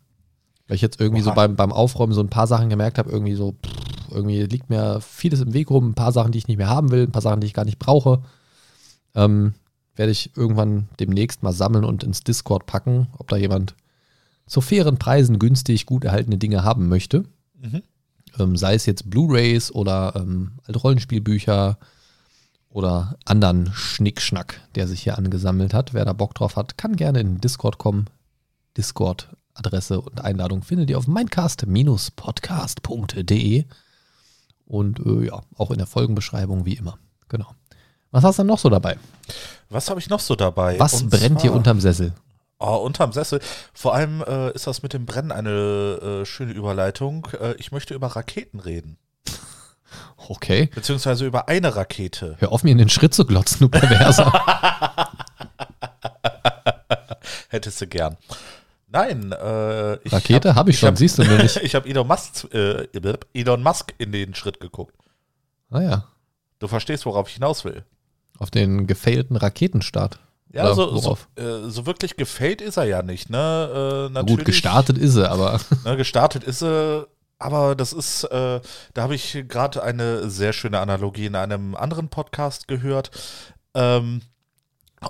[0.66, 1.36] Weil ich jetzt irgendwie so Oha.
[1.36, 5.00] beim, beim Aufräumen so ein paar Sachen gemerkt habe, irgendwie so, pff, irgendwie liegt mir
[5.00, 7.22] vieles im Weg rum, ein paar Sachen, die ich nicht mehr haben will, ein paar
[7.22, 8.22] Sachen, die ich gar nicht brauche.
[9.14, 9.54] Ähm,
[9.96, 13.74] werde ich irgendwann demnächst mal sammeln und ins Discord packen, ob da jemand
[14.46, 17.24] zu fairen Preisen günstig gut erhaltene Dinge haben möchte.
[17.60, 17.82] Mhm.
[18.38, 21.78] Ähm, sei es jetzt Blu-rays oder ähm, alte Rollenspielbücher
[22.70, 25.94] oder anderen Schnickschnack, der sich hier angesammelt hat.
[25.94, 28.06] Wer da Bock drauf hat, kann gerne in den Discord kommen.
[28.76, 33.64] Discord-Adresse und Einladung findet ihr auf mindcast-podcast.de
[34.66, 36.98] und äh, ja, auch in der Folgenbeschreibung wie immer.
[37.28, 37.54] Genau.
[38.10, 38.96] Was hast du denn noch so dabei?
[39.70, 40.78] Was habe ich noch so dabei?
[40.78, 42.12] Was Und brennt hier zwar- unterm Sessel?
[42.58, 43.40] Oh, unterm Sessel.
[43.72, 45.50] Vor allem äh, ist das mit dem Brennen eine
[46.22, 47.26] äh, schöne Überleitung.
[47.40, 48.96] Äh, ich möchte über Raketen reden.
[50.26, 50.70] Okay.
[50.74, 52.36] Beziehungsweise über eine Rakete.
[52.38, 54.32] Hör auf, mir in den Schritt zu glotzen, du Perverser.
[57.48, 58.16] Hättest du gern.
[58.88, 61.56] Nein, äh, ich Rakete habe ich schon, hab- siehst du nur nicht.
[61.62, 62.86] ich habe Elon Musk, äh,
[63.34, 64.94] Elon Musk in den Schritt geguckt.
[65.70, 66.08] Naja,
[66.60, 67.84] Du verstehst, worauf ich hinaus will.
[68.38, 70.18] auf den gefailten Raketenstart.
[70.54, 73.28] Ja, so, so, äh, so wirklich gefällt ist er ja nicht.
[73.28, 74.12] Ne?
[74.14, 78.60] Äh, Gut, gestartet ist er, aber Ne, gestartet ist er, aber das ist, äh,
[78.94, 83.10] da habe ich gerade eine sehr schöne Analogie in einem anderen Podcast gehört.
[83.74, 84.22] Ähm,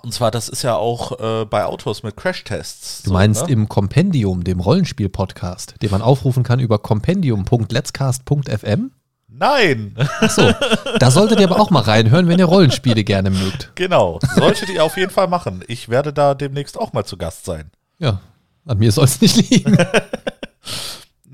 [0.02, 3.02] und zwar, das ist ja auch äh, bei Autos mit Crashtests.
[3.02, 3.52] du so, meinst ne?
[3.52, 8.92] im Compendium, dem Rollenspiel-Podcast, den man aufrufen kann über compendium.letscast.fm?
[9.36, 10.52] Nein, Achso,
[11.00, 13.72] da solltet ihr aber auch mal reinhören, wenn ihr Rollenspiele gerne mögt.
[13.74, 14.20] genau.
[14.36, 15.64] Solltet ihr auf jeden Fall machen.
[15.66, 17.70] Ich werde da demnächst auch mal zu Gast sein.
[17.98, 18.20] Ja,
[18.64, 19.76] an mir soll es nicht liegen.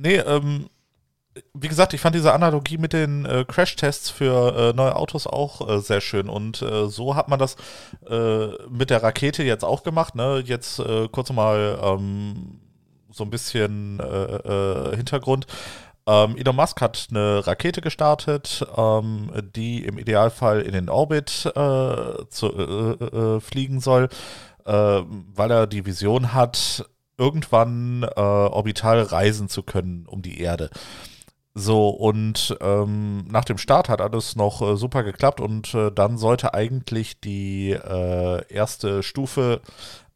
[0.03, 0.71] Nee, ähm,
[1.53, 5.69] wie gesagt, ich fand diese Analogie mit den äh, Crashtests für äh, neue Autos auch
[5.69, 6.31] äh, sehr schön.
[6.31, 7.57] Und äh, so hat man das
[8.09, 10.15] äh, mit der Rakete jetzt auch gemacht.
[10.15, 10.43] Ne?
[10.45, 12.61] Jetzt äh, kurz mal ähm,
[13.13, 14.01] so ein bisschen
[14.97, 15.47] Hintergrund.
[16.07, 22.27] Ähm, Elon Musk hat eine Rakete gestartet, ähm, die im Idealfall in den Orbit äh,
[22.29, 24.09] zu, äh, äh, fliegen soll,
[24.65, 26.85] äh, weil er die Vision hat,
[27.19, 30.71] irgendwann äh, orbital reisen zu können um die Erde.
[31.55, 36.17] So, und ähm, nach dem Start hat alles noch äh, super geklappt und äh, dann
[36.17, 39.61] sollte eigentlich die äh, erste Stufe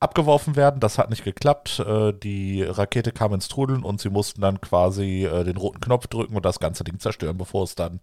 [0.04, 0.78] abgeworfen werden.
[0.78, 1.80] Das hat nicht geklappt.
[1.80, 6.06] Äh, die Rakete kam ins Trudeln und sie mussten dann quasi äh, den roten Knopf
[6.06, 7.98] drücken und das ganze Ding zerstören, bevor es dann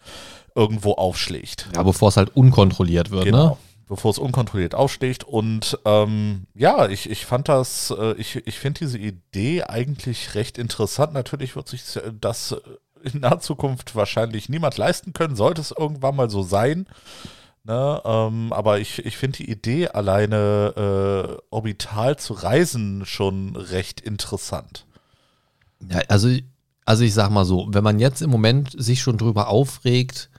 [0.55, 1.69] irgendwo aufschlägt.
[1.75, 3.45] Ja, bevor es halt unkontrolliert wird, Genau.
[3.51, 3.57] ne?
[3.87, 5.23] Bevor es unkontrolliert aufschlägt.
[5.23, 10.57] Und ähm, ja, ich, ich fand das, äh, ich, ich finde diese Idee eigentlich recht
[10.57, 11.13] interessant.
[11.13, 11.83] Natürlich wird sich
[12.19, 12.55] das
[13.03, 16.87] in naher Zukunft wahrscheinlich niemand leisten können, sollte es irgendwann mal so sein.
[17.63, 24.01] Ne, ähm, aber ich, ich finde die Idee, alleine äh, orbital zu reisen, schon recht
[24.01, 24.87] interessant.
[25.87, 26.29] Ja, also,
[26.85, 30.31] also ich sag mal so, wenn man jetzt im Moment sich schon drüber aufregt,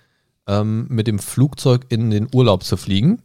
[0.49, 3.23] ähm, mit dem Flugzeug in den Urlaub zu fliegen,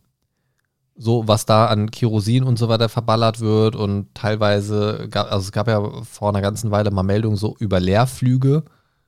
[0.95, 5.51] so was da an Kerosin und so weiter verballert wird und teilweise, gab, also es
[5.51, 8.63] gab ja vor einer ganzen Weile mal Meldungen so über Leerflüge,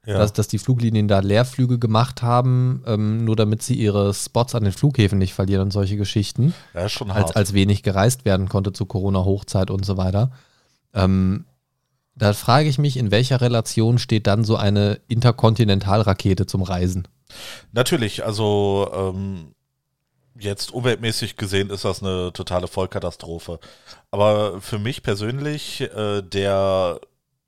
[0.10, 4.56] Ja, dass, dass die Fluglinien da Leerflüge gemacht haben, ähm, nur damit sie ihre Spots
[4.56, 7.36] an den Flughäfen nicht verlieren und solche Geschichten ja ist schon als, hart.
[7.36, 10.32] als wenig gereist werden konnte zu Corona-Hochzeit und so weiter.
[10.96, 11.46] Ähm,
[12.16, 17.08] da frage ich mich, in welcher Relation steht dann so eine Interkontinentalrakete zum Reisen?
[17.72, 19.54] Natürlich, also ähm,
[20.40, 23.60] jetzt umweltmäßig gesehen ist das eine totale Vollkatastrophe.
[24.12, 27.00] Aber für mich persönlich, äh, der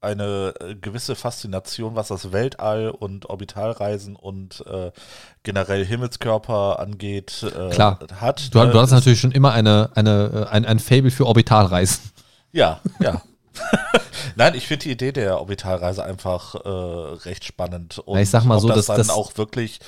[0.02, 4.92] eine gewisse Faszination, was das Weltall und Orbitalreisen und äh,
[5.44, 8.00] generell Himmelskörper angeht, äh, Klar.
[8.20, 8.54] hat.
[8.54, 8.72] Du, ne?
[8.72, 12.12] du hast natürlich schon immer eine, eine, äh, ein, ein Fable für Orbitalreisen.
[12.52, 13.22] Ja, ja.
[14.36, 16.70] Nein, ich finde die Idee der Orbitalreise einfach äh,
[17.28, 18.00] recht spannend.
[18.00, 19.80] Und ich sag mal ob so, das dass dann das- auch wirklich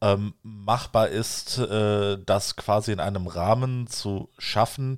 [0.00, 4.96] ähm, machbar ist, äh, das quasi in einem Rahmen zu schaffen,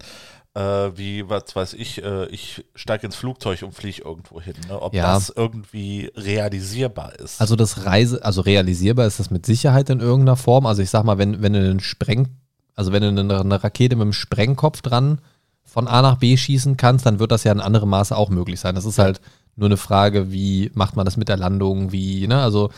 [0.54, 0.60] äh,
[0.96, 4.54] wie, was weiß ich, äh, ich steige ins Flugzeug und fliege irgendwo hin.
[4.68, 4.80] Ne?
[4.80, 5.14] Ob Ja.
[5.14, 7.40] das irgendwie realisierbar ist.
[7.40, 10.66] Also das Reise, also realisierbar ist das mit Sicherheit in irgendeiner Form.
[10.66, 12.28] Also ich sag mal, wenn, wenn du einen Spreng,
[12.74, 15.20] also wenn du eine, eine Rakete mit einem Sprengkopf dran
[15.64, 18.60] von A nach B schießen kannst, dann wird das ja in anderem Maße auch möglich
[18.60, 18.74] sein.
[18.74, 19.20] Das ist halt
[19.56, 22.70] nur eine Frage, wie macht man das mit der Landung, wie, ne, also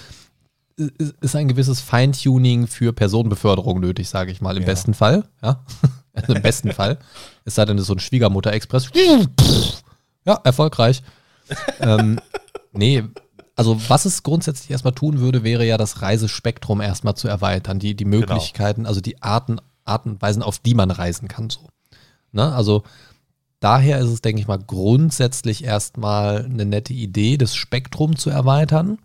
[0.76, 4.66] ist ein gewisses Feintuning für Personenbeförderung nötig, sage ich mal, im Ja.
[4.68, 5.64] besten Fall, ja.
[6.16, 6.98] Also im besten Fall.
[7.44, 8.90] Es sei denn, es ist so ein Schwiegermutter-Express.
[10.24, 11.02] Ja, erfolgreich.
[11.80, 12.20] ähm,
[12.72, 13.02] nee,
[13.56, 17.96] also was es grundsätzlich erstmal tun würde, wäre ja das Reisespektrum erstmal zu erweitern, die,
[17.96, 21.50] die Möglichkeiten, also die Arten, Arten und Weisen, auf die man reisen kann.
[21.50, 21.68] So.
[22.32, 22.52] Ne?
[22.54, 22.84] Also
[23.58, 28.98] daher ist es, denke ich mal, grundsätzlich erstmal eine nette Idee, das Spektrum zu erweitern.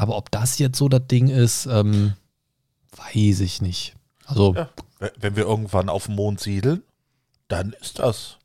[0.00, 2.14] Aber ob das jetzt so das Ding ist, ähm,
[2.96, 3.94] weiß ich nicht.
[4.24, 4.68] Also ja.
[5.18, 6.82] Wenn wir irgendwann auf dem Mond siedeln,
[7.48, 8.36] dann ist das.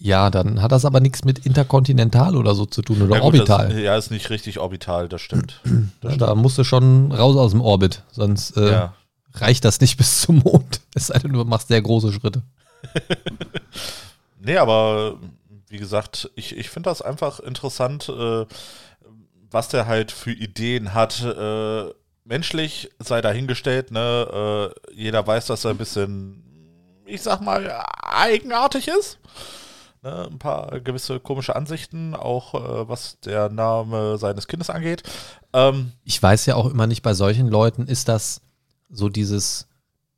[0.00, 3.34] ja, dann hat das aber nichts mit interkontinental oder so zu tun oder ja, gut,
[3.34, 3.68] orbital.
[3.68, 5.60] Das, ja, ist nicht richtig orbital, das stimmt.
[6.00, 8.94] Das Ja, da musst du schon raus aus dem Orbit, sonst äh, Ja.
[9.34, 10.80] reicht das nicht bis zum Mond.
[10.94, 12.42] Es sei denn, du machst sehr große Schritte.
[14.40, 15.16] Nee, aber
[15.68, 18.46] wie gesagt, ich, ich finde das einfach interessant, äh,
[19.50, 21.22] was der halt für Ideen hat.
[21.22, 21.92] Äh,
[22.24, 24.72] menschlich sei dahingestellt, ne?
[24.90, 26.42] Äh, jeder weiß, dass er ein bisschen,
[27.04, 29.18] ich sag mal, eigenartig ist.
[30.02, 30.28] Ne?
[30.30, 35.02] Ein paar gewisse komische Ansichten, auch äh, was der Name seines Kindes angeht.
[35.52, 38.42] Ähm, Ich weiß ja auch immer nicht, bei solchen Leuten ist das
[38.88, 39.68] so dieses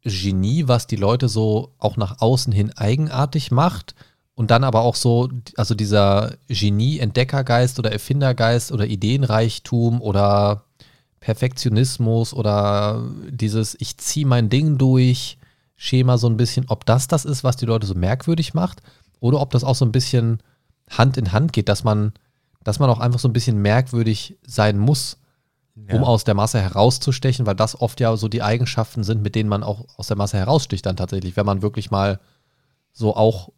[0.02, 3.94] Genie, was die Leute so auch nach außen hin eigenartig macht
[4.38, 10.62] und dann aber auch so, also dieser Genie-Entdeckergeist oder Erfindergeist oder Ideenreichtum oder
[11.18, 15.38] Perfektionismus oder dieses Ich ziehe mein Ding durch
[15.74, 18.80] Schema so ein bisschen, ob das das ist, was die Leute so merkwürdig macht
[19.18, 20.38] oder ob das auch so ein bisschen
[20.88, 22.12] Hand in Hand geht, dass man,
[22.62, 25.18] dass man auch einfach so ein bisschen merkwürdig sein muss,
[25.74, 26.02] um ja.
[26.02, 29.64] aus der Masse herauszustechen, weil das oft ja so die Eigenschaften sind, mit denen man
[29.64, 32.20] auch aus der Masse heraussticht dann tatsächlich, wenn man wirklich mal
[32.92, 33.50] so auch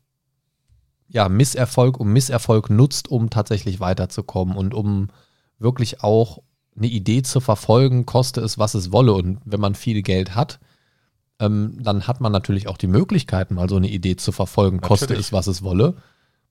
[1.11, 5.09] ja, Misserfolg um Misserfolg nutzt, um tatsächlich weiterzukommen und um
[5.59, 6.38] wirklich auch
[6.77, 9.12] eine Idee zu verfolgen, koste es, was es wolle.
[9.12, 10.61] Und wenn man viel Geld hat,
[11.40, 15.07] ähm, dann hat man natürlich auch die Möglichkeit, mal so eine Idee zu verfolgen, koste
[15.07, 15.27] Natürlich.
[15.27, 15.96] es, was es wolle.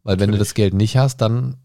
[0.04, 0.50] Weil wenn du Natürlich.
[0.50, 1.58] das Geld nicht hast, dann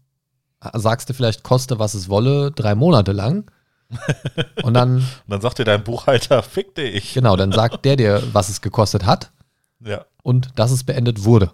[0.73, 3.51] sagst du vielleicht, koste, was es wolle, drei Monate lang.
[4.63, 7.13] Und dann, Und dann sagt dir dein Buchhalter, fick dich.
[7.13, 9.31] genau, dann sagt der dir, was es gekostet hat
[9.79, 11.51] Ja, und dass es beendet wurde.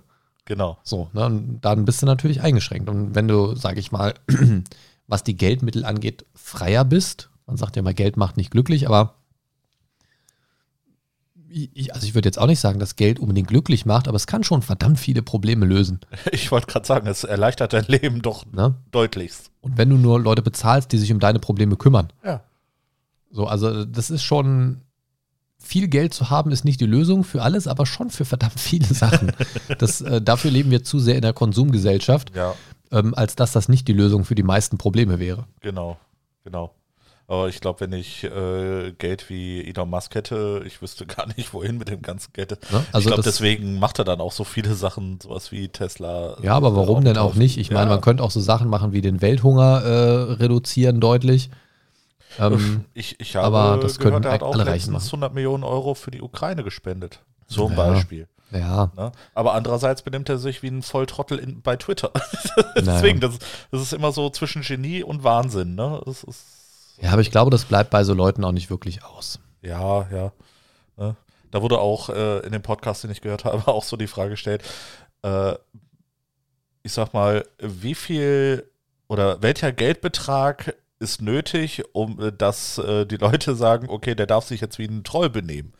[0.52, 0.78] Genau.
[0.84, 2.90] So, ne, dann bist du natürlich eingeschränkt.
[2.90, 4.16] Und wenn du, sage ich mal,
[5.08, 9.16] was die Geldmittel angeht, freier bist, man sagt ja immer, Geld macht nicht glücklich, aber
[11.48, 14.28] ich, also ich würde jetzt auch nicht sagen, dass Geld unbedingt glücklich macht, aber es
[14.28, 16.02] kann schon verdammt viele Probleme lösen.
[16.34, 18.76] Ich wollte gerade sagen, es erleichtert dein Leben doch Ne?
[18.92, 19.52] deutlichst.
[19.62, 22.10] Und wenn du nur Leute bezahlst, die sich um deine Probleme kümmern.
[22.26, 22.44] Ja.
[23.32, 24.82] So, also das ist schon,
[25.62, 28.86] viel Geld zu haben ist nicht die Lösung für alles, aber schon für verdammt viele
[28.94, 29.32] Sachen.
[29.78, 32.56] Das, äh, dafür leben wir zu sehr in der Konsumgesellschaft, Ja,
[32.92, 35.46] ähm, als dass das nicht die Lösung für die meisten Probleme wäre.
[35.62, 35.98] genau,
[36.44, 36.72] genau.
[37.28, 41.54] Aber ich glaube, wenn ich äh, Geld wie Elon Musk hätte, ich wüsste gar nicht,
[41.54, 42.52] wohin mit dem ganzen Geld.
[42.52, 42.84] Ne?
[42.92, 46.36] Also ich glaube, deswegen macht er dann auch so viele Sachen, sowas wie Tesla.
[46.42, 47.58] Ja, aber warum denn auch nicht?
[47.58, 47.96] Ich meine, Ja.
[47.96, 51.50] man könnte auch so Sachen machen wie den Welthunger äh, reduzieren deutlich.
[52.40, 55.64] Ähm, Ich, ich habe aber das gehört, können er hat auch alle letztens 100 Millionen
[55.64, 57.22] Euro für die Ukraine gespendet.
[57.48, 57.76] Zum Ja.
[57.78, 58.28] Beispiel.
[58.52, 59.12] ja, Ne?
[59.34, 62.12] Aber andererseits benimmt er sich wie ein Volltrottel in, bei Twitter.
[62.76, 63.40] Deswegen, das,
[63.72, 65.76] das ist immer so zwischen Genie und Wahnsinn.
[65.76, 66.02] Ne?
[66.06, 69.40] Das ist, ja, aber ich glaube, das bleibt bei so Leuten auch nicht wirklich aus.
[69.62, 70.32] Ja, ja.
[70.98, 71.16] Ne?
[71.52, 74.32] Da wurde auch äh, in dem Podcast, den ich gehört habe, auch so die Frage
[74.32, 74.64] gestellt,
[75.24, 75.56] äh,
[76.84, 78.68] ich sag mal, wie viel
[79.08, 84.46] oder welcher Geldbetrag ist nötig, um äh, dass äh, die Leute sagen, okay, der darf
[84.48, 85.74] sich jetzt wie ein Troll benehmen.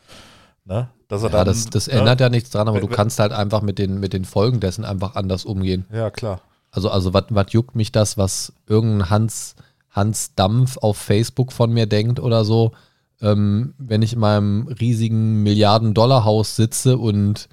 [0.64, 0.88] Ne?
[1.08, 1.94] Dass er Ja, dann, das, das ne?
[1.94, 4.60] ändert ja nichts dran, aber du Wenn- kannst halt einfach mit den, mit den Folgen
[4.60, 5.86] dessen einfach anders umgehen.
[5.92, 6.42] Ja, klar.
[6.70, 9.56] Also, also was juckt mich das, was irgendein Hans,
[9.90, 12.72] Hans Dampf auf Facebook von mir denkt oder so,
[13.20, 17.48] ähm, wenn ich in meinem riesigen Milliarden-Dollar-Haus sitze und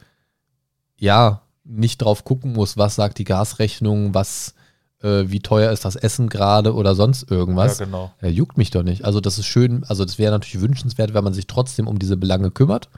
[0.98, 4.54] ja, nicht drauf gucken muss, was sagt die Gasrechnung, was,
[5.02, 7.80] äh, wie teuer ist das Essen gerade oder sonst irgendwas.
[7.80, 8.12] Ja, genau.
[8.20, 9.06] Er juckt mich doch nicht.
[9.06, 12.18] Also das ist schön, also das wäre natürlich wünschenswert, wenn man sich trotzdem um diese
[12.18, 12.90] Belange kümmert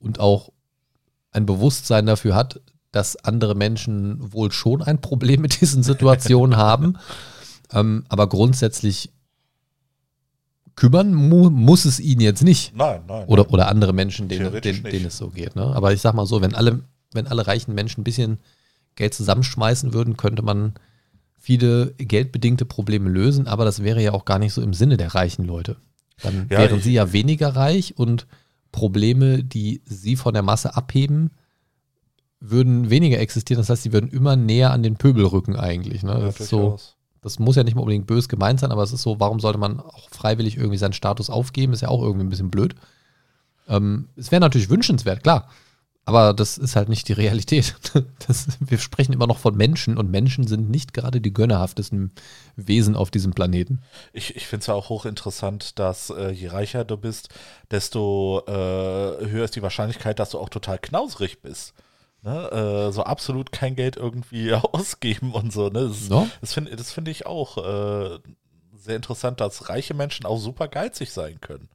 [0.00, 0.50] und auch
[1.32, 2.60] ein Bewusstsein dafür hat,
[2.92, 6.96] dass andere Menschen wohl schon ein Problem mit diesen Situationen haben.
[7.72, 9.12] Ähm, aber grundsätzlich
[10.76, 12.74] kümmern mu muss es ihn jetzt nicht.
[12.74, 13.26] Nein, nein.
[13.26, 15.56] Oder, oder andere Menschen, denen, denen, denen es so geht.
[15.56, 15.64] Ne?
[15.74, 18.38] Aber ich sag mal so, wenn alle, wenn alle reichen Menschen ein bisschen
[18.94, 20.74] Geld zusammenschmeißen würden, könnte man
[21.46, 25.14] viele geldbedingte Probleme lösen, aber das wäre ja auch gar nicht so im Sinne der
[25.14, 25.76] reichen Leute.
[26.20, 28.26] Dann Ja, wären sie ja weniger reich und
[28.72, 31.30] Probleme, die sie von der Masse abheben,
[32.40, 33.60] würden weniger existieren.
[33.60, 36.02] Das heißt, sie würden immer näher an den Pöbel rücken eigentlich.
[36.02, 36.14] Ne?
[36.14, 36.80] Ja, Das, ist so,
[37.22, 39.60] das muss ja nicht mal unbedingt bös gemeint sein, aber es ist so, warum sollte
[39.60, 41.72] man auch freiwillig irgendwie seinen Status aufgeben?
[41.72, 42.74] Ist ja auch irgendwie ein bisschen blöd.
[43.68, 45.48] Ähm, es wäre natürlich wünschenswert, klar.
[46.06, 47.74] Aber das ist halt nicht die Realität.
[48.26, 52.10] Das, wir sprechen immer noch von Menschen und Menschen sind nicht gerade die gönnerhaftesten
[52.56, 53.82] Wesen auf diesem Planeten.
[54.12, 57.28] Ich, ich finde es ja auch hochinteressant, dass äh, je reicher du bist,
[57.70, 61.72] desto äh, höher ist die Wahrscheinlichkeit, dass du auch total knauserig bist.
[62.22, 62.50] Ne?
[62.50, 65.68] Äh, so absolut kein Geld irgendwie ausgeben und so.
[65.68, 65.88] Ne?
[65.88, 66.26] Das, Ja.
[66.40, 68.18] das finde find ich auch äh,
[68.76, 71.68] sehr interessant, dass reiche Menschen auch super geizig sein können.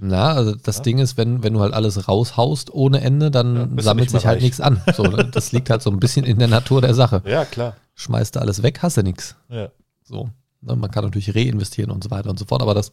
[0.00, 0.82] Na, also das Ja.
[0.84, 4.36] Ding ist, wenn, wenn du halt alles raushaust ohne Ende, dann Ja, sammelt sich halt
[4.36, 4.42] reich.
[4.42, 4.80] nichts an.
[4.96, 7.22] So, das liegt halt so ein bisschen in der Natur der Sache.
[7.26, 7.76] Ja, klar.
[7.94, 9.36] Schmeißt du alles weg, hast du nichts.
[9.48, 9.68] Ja.
[10.02, 10.30] So.
[10.62, 12.92] Ne, man kann natürlich reinvestieren und so weiter und so fort, aber das,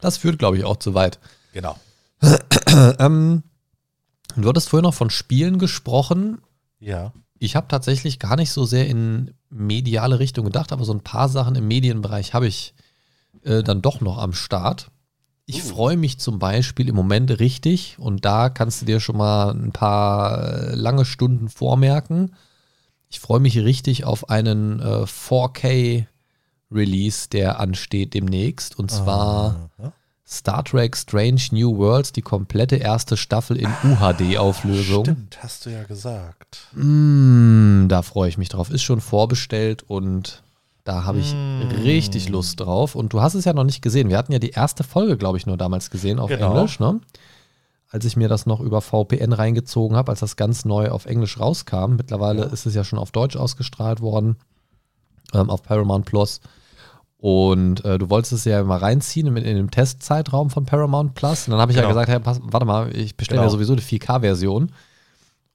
[0.00, 1.18] das führt, glaube ich, auch zu weit.
[1.52, 1.76] Genau.
[2.98, 3.42] Ähm,
[4.36, 6.38] du hattest vorhin noch von Spielen gesprochen.
[6.80, 7.12] Ja.
[7.38, 11.28] Ich habe tatsächlich gar nicht so sehr in mediale Richtung gedacht, aber so ein paar
[11.28, 12.74] Sachen im Medienbereich habe ich
[13.42, 14.90] äh, dann doch noch am Start.
[15.50, 15.68] Ich Uh.
[15.68, 19.72] freue mich zum Beispiel im Moment richtig und da kannst du dir schon mal ein
[19.72, 22.34] paar äh, lange Stunden vormerken.
[23.08, 25.06] Ich freue mich richtig auf einen äh,
[26.70, 28.78] 4K-Release, der ansteht demnächst.
[28.78, 29.92] Und zwar Aha.
[30.26, 35.06] Star Trek Strange New Worlds, die komplette erste Staffel in UHD-Auflösung.
[35.06, 36.58] Stimmt, hast du ja gesagt.
[36.74, 38.68] Mm, da freue ich mich drauf.
[38.68, 40.42] Ist schon vorbestellt und
[40.88, 41.68] da habe ich Mm.
[41.82, 42.94] richtig Lust drauf.
[42.94, 44.08] Und du hast es ja noch nicht gesehen.
[44.08, 46.54] Wir hatten ja die erste Folge, glaube ich, nur damals gesehen auf Genau.
[46.54, 47.00] Englisch, ne?
[47.90, 51.38] Als ich mir das noch über VPN reingezogen habe, als das ganz neu auf Englisch
[51.40, 51.96] rauskam.
[51.96, 52.46] Mittlerweile Ja.
[52.48, 54.36] ist es ja schon auf Deutsch ausgestrahlt worden,
[55.34, 56.40] ähm, auf Paramount Plus.
[57.18, 61.48] Und äh, du wolltest es ja mal reinziehen in, in dem Testzeitraum von Paramount Plus.
[61.48, 61.94] Und dann habe ich ja Genau.
[61.94, 63.52] gesagt, hey, pass, warte mal, ich bestelle ja Genau.
[63.52, 64.72] sowieso die 4K-Version.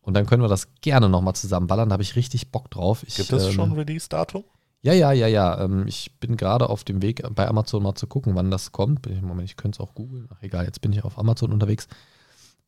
[0.02, 1.88] Und dann können wir das gerne nochmal zusammenballern.
[1.90, 3.04] Da habe ich richtig Bock drauf.
[3.08, 4.44] Ich, Gibt es ähm, schon Release-Datum?
[4.84, 5.62] Ja, ja, ja, ja.
[5.62, 9.08] Ähm, ich bin gerade auf dem Weg bei Amazon mal zu gucken, wann das kommt.
[9.22, 10.28] Moment, ich könnte es auch googeln.
[10.34, 11.88] Ach egal, jetzt bin ich auf Amazon unterwegs.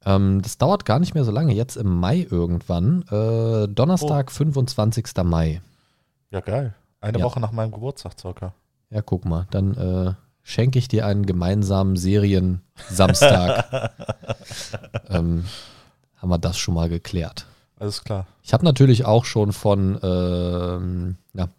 [0.06, 1.54] Ähm, das dauert gar nicht mehr so lange.
[1.54, 3.04] Jetzt im Mai irgendwann.
[3.12, 5.08] Äh, Donnerstag, 25.
[5.26, 5.62] Mai.
[6.32, 6.74] Ja, geil.
[7.02, 7.26] Eine Ja.
[7.26, 8.54] Woche nach meinem Geburtstag circa.
[8.90, 9.46] Ja, guck mal.
[9.52, 13.92] Dann äh, schenke ich dir einen gemeinsamen Serien-Samstag.
[15.10, 15.44] ähm,
[16.16, 17.46] haben wir das schon mal geklärt.
[17.78, 18.26] Alles klar.
[18.42, 21.50] Ich habe natürlich auch schon von ähm, ja,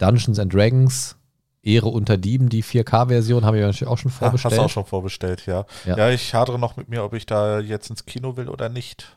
[0.00, 1.16] Dungeons and Dragons
[1.62, 4.52] Ehre unter Dieben, die 4K-Version, habe ich natürlich auch schon vorbestellt.
[4.52, 5.66] hast du auch schon vorbestellt, ja.
[5.84, 5.96] Ja.
[5.96, 6.10] ja.
[6.10, 9.16] ich hadere noch mit mir, ob ich da jetzt ins Kino will oder nicht.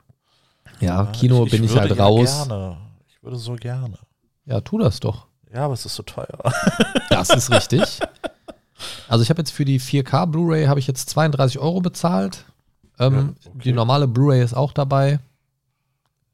[0.82, 2.48] ja, Kino ich, bin ich halt ja raus.
[2.48, 2.78] Gerne.
[3.08, 3.98] Ich würde so gerne.
[4.46, 5.28] Ja, tu das doch.
[5.54, 6.28] Ja, aber es ist so teuer.
[7.10, 8.00] Das ist richtig.
[9.08, 12.44] Also ich habe jetzt für die 4K Blu-ray habe ich jetzt 32 Euro bezahlt.
[13.00, 13.62] Ähm, Ja, okay.
[13.64, 15.20] Die normale Blu-ray ist auch dabei.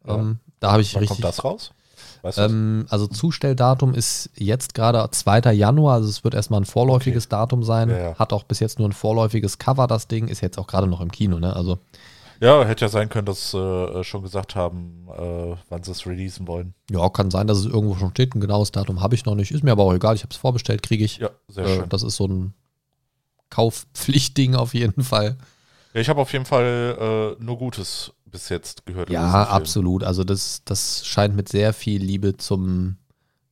[0.08, 0.16] Ja.
[0.16, 1.18] Ähm, da habe ich Wann richtig.
[1.18, 1.74] kommt das raus?
[2.24, 5.52] Ähm, also Zustelldatum ist jetzt gerade 2.
[5.54, 7.90] Januar, also es wird erstmal ein vorläufiges Datum sein.
[7.90, 8.16] Ja, ja.
[8.16, 10.28] Hat auch bis jetzt nur ein vorläufiges Cover, das Ding.
[10.28, 11.56] Ist jetzt auch gerade noch im Kino, ne?
[11.56, 11.80] Also
[12.42, 16.06] ja, hätte ja sein können, dass sie äh, schon gesagt haben, äh, wann sie es
[16.06, 16.74] releasen wollen.
[16.90, 18.34] ja, kann sein, dass es irgendwo schon steht.
[18.34, 19.52] Ein genaues Datum habe ich noch nicht.
[19.52, 20.16] Ist mir aber auch egal.
[20.16, 21.18] Ich habe es vorbestellt, kriege ich.
[21.18, 21.90] Ja, sehr Äh, schön.
[21.90, 22.54] das ist so ein
[23.50, 25.38] Kaufpflichtding auf jeden Fall.
[25.94, 29.10] Ja, ich habe auf jeden Fall äh, nur Gutes bis jetzt gehört.
[29.10, 30.04] Ja, absolut.
[30.04, 32.98] Also das, das scheint mit sehr viel Liebe zum,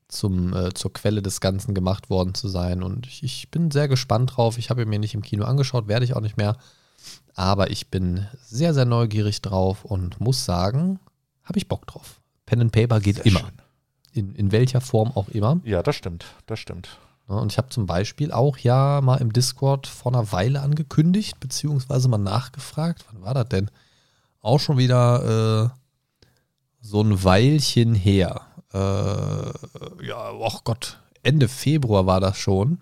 [0.07, 2.83] zum, äh, zur Quelle des Ganzen gemacht worden zu sein.
[2.83, 4.57] Und ich, ich bin sehr gespannt drauf.
[4.57, 6.57] Ich habe ihn mir nicht im Kino angeschaut, werde ich auch nicht mehr.
[7.35, 10.99] Aber ich bin sehr, sehr neugierig drauf und muss sagen,
[11.43, 12.19] habe ich Bock drauf.
[12.45, 13.39] Pen and Paper geht Sehr immer.
[13.41, 13.51] schön.
[14.13, 15.59] In, in welcher Form auch immer.
[15.63, 16.97] Ja, das stimmt, das stimmt.
[17.27, 22.07] Und ich habe zum Beispiel auch ja mal im Discord vor einer Weile angekündigt, beziehungsweise
[22.07, 23.69] mal nachgefragt, wann war das denn?
[24.47, 26.29] Auch schon wieder äh,
[26.79, 28.43] so ein Weilchen her.
[28.73, 32.79] ja, oh Gott, Ende Februar war das schon.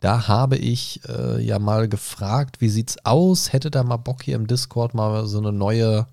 [0.00, 3.52] Da habe ich äh, ja mal gefragt, wie sieht's aus?
[3.52, 6.06] Hätte da mal Bock hier im Discord mal so eine neue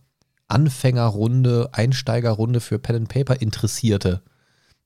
[0.49, 4.21] Anfängerrunde, Einsteigerrunde für Pen and Paper Interessierte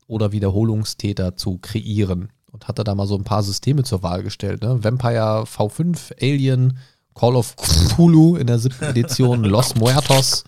[0.06, 2.30] oder Wiederholungstäter zu kreieren?
[2.52, 4.62] Und hatte da mal so ein paar Systeme zur Wahl gestellt.
[4.62, 4.84] Ne?
[4.84, 6.78] Vampire V5, Alien,
[7.14, 10.44] Call of Cthulhu in der siebten Edition, Los Muertos,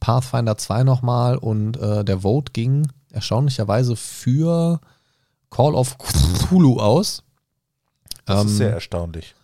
[0.00, 4.80] Pathfinder 2 nochmal und äh, der Vote ging erstaunlicherweise für
[5.50, 7.22] Call of Cthulhu aus.
[8.26, 9.34] Das Ähm, ist sehr erstaunlich.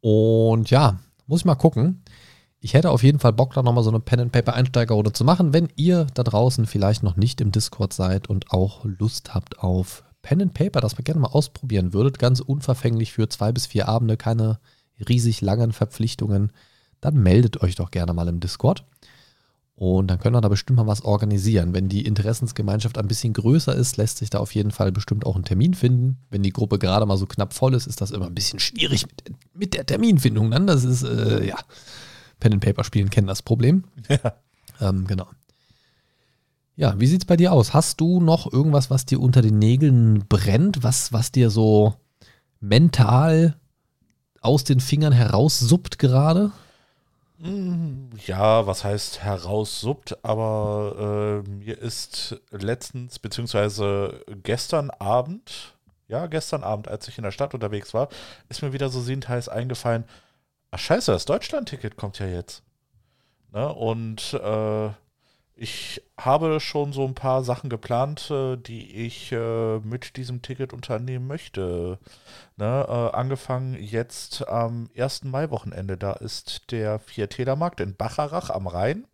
[0.00, 2.02] Und ja, muss ich mal gucken.
[2.62, 5.24] Ich hätte auf jeden Fall Bock, da nochmal so eine Pen and Paper Einsteigerrunde zu
[5.24, 9.60] machen, wenn ihr da draußen vielleicht noch nicht im Discord seid und auch Lust habt
[9.60, 13.66] auf Pen and Paper, das wir gerne mal ausprobieren würdet, ganz unverfänglich für zwei bis
[13.66, 14.58] vier Abende, keine
[15.08, 16.52] riesig langen Verpflichtungen,
[17.00, 18.84] dann meldet euch doch gerne mal im Discord.
[19.74, 21.72] Und dann können wir da bestimmt mal was organisieren.
[21.72, 25.36] Wenn die Interessensgemeinschaft ein bisschen größer ist, lässt sich da auf jeden Fall bestimmt auch
[25.36, 26.18] ein Termin finden.
[26.28, 29.06] Wenn die Gruppe gerade mal so knapp voll ist, ist das immer ein bisschen schwierig
[29.06, 30.50] mit, mit der Terminfindung.
[30.50, 31.56] Dann das ist, äh, ja,
[32.40, 33.84] Pen and Paper Spielen kennen das Problem.
[34.08, 34.34] Ja.
[34.82, 35.28] Ähm, genau.
[36.76, 37.74] Ja, wie sieht's bei dir aus?
[37.74, 41.94] Hast du noch irgendwas, was dir unter den Nägeln brennt, was, was dir so
[42.60, 43.59] mental
[44.40, 46.52] aus den Fingern heraussuppt gerade?
[47.38, 55.74] Mm, Ja, was heißt heraussuppt, aber äh, mir ist letztens, beziehungsweise gestern Abend,
[56.08, 58.08] ja, gestern Abend, als ich in der Stadt unterwegs war,
[58.48, 60.04] ist mir wieder so siebenteils eingefallen,
[60.70, 62.62] ach scheiße, das Deutschland-Ticket kommt ja jetzt.
[63.52, 63.72] Ne?
[63.72, 64.90] Und äh,
[65.62, 70.72] ich habe schon so ein paar Sachen geplant, äh, die ich äh, mit diesem Ticket
[70.72, 71.98] unternehmen möchte.
[72.56, 75.24] Ne, äh, angefangen jetzt am 1.
[75.24, 75.98] Mai-Wochenende.
[75.98, 79.06] Da ist der Viertälermarkt in Bacharach am Rhein.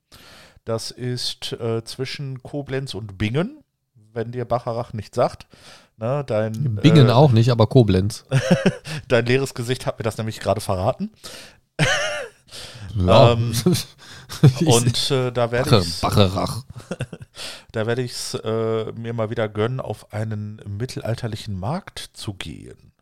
[0.65, 3.63] Das ist zwischen Koblenz und Bingen,
[4.13, 5.47] wenn dir Bacharach nicht sagt.
[5.99, 8.27] Ne, dein, Bingen äh, auch nicht, aber Koblenz.
[9.09, 11.11] dein leeres Gesicht hat mir das nämlich gerade verraten.
[12.95, 13.33] Ja.
[13.33, 13.53] Ähm,
[14.67, 16.01] Und äh, da werde ich
[17.73, 22.93] da werde ich es äh, mir mal wieder gönnen, auf einen mittelalterlichen Markt zu gehen.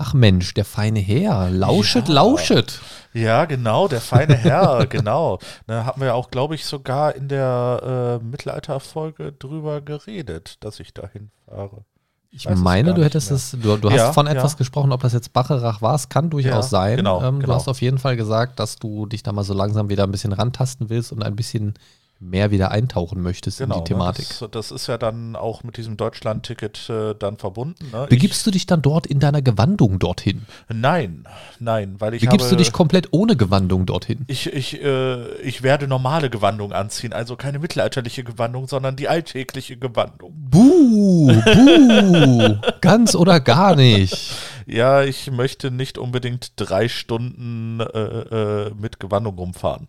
[0.00, 1.50] Ach Mensch, der feine Herr.
[1.50, 2.14] Lauschet, Ja.
[2.14, 2.80] lauschet.
[3.12, 5.40] Ja, genau, der feine Herr, genau.
[5.66, 10.94] Da hatten wir auch, glaube ich, sogar in der äh, Mittelalterfolge drüber geredet, dass ich
[10.94, 11.84] dahin fahre.
[12.30, 14.58] Ich meine, du hättest es, du, du Ja, hast von etwas ja.
[14.58, 16.96] gesprochen, ob das jetzt Bacharach war, es kann durchaus Ja, sein.
[16.98, 17.54] genau, ähm, Du genau.
[17.54, 20.32] hast auf jeden Fall gesagt, dass du dich da mal so langsam wieder ein bisschen
[20.34, 21.74] rantasten willst und ein bisschen
[22.20, 24.26] mehr wieder eintauchen möchtest in die Thematik.
[24.40, 27.90] Ne, das, das ist ja dann auch mit diesem Deutschland-Ticket äh, dann verbunden.
[27.92, 28.06] Ne?
[28.08, 30.46] Begibst du dich dann dort in deiner Gewandung dorthin?
[30.68, 31.24] ich, nein,
[31.60, 34.24] nein, weil ich Begibst habe, du dich komplett ohne Gewandung dorthin?
[34.26, 39.76] ich, ich, äh, ich werde normale Gewandung anziehen, also keine mittelalterliche Gewandung, sondern die alltägliche
[39.76, 40.32] Gewandung.
[40.34, 44.34] Buh, buh, ganz oder gar nicht.
[44.66, 49.88] Ja, ich möchte nicht unbedingt drei Stunden äh, äh, mit Gewandung rumfahren.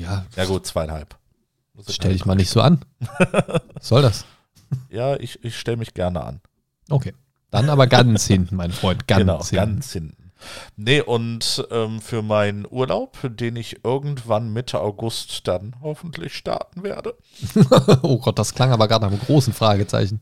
[0.00, 1.16] Ja, Ja gut, zweieinhalb.
[1.88, 2.84] Stell dich mal nicht so an.
[2.98, 4.24] Was soll das?
[4.90, 6.40] Ja, ich, ich stelle mich gerne an.
[6.88, 7.14] Okay.
[7.50, 9.56] Dann aber ganz hinten, mein Freund, ganz genau, hinten.
[9.56, 10.19] ganz hinten.
[10.76, 17.14] Nee, und ähm, für meinen Urlaub, den ich irgendwann Mitte August dann hoffentlich starten werde.
[18.02, 20.20] oh Gott, das klang aber gerade nach einem großen Fragezeichen.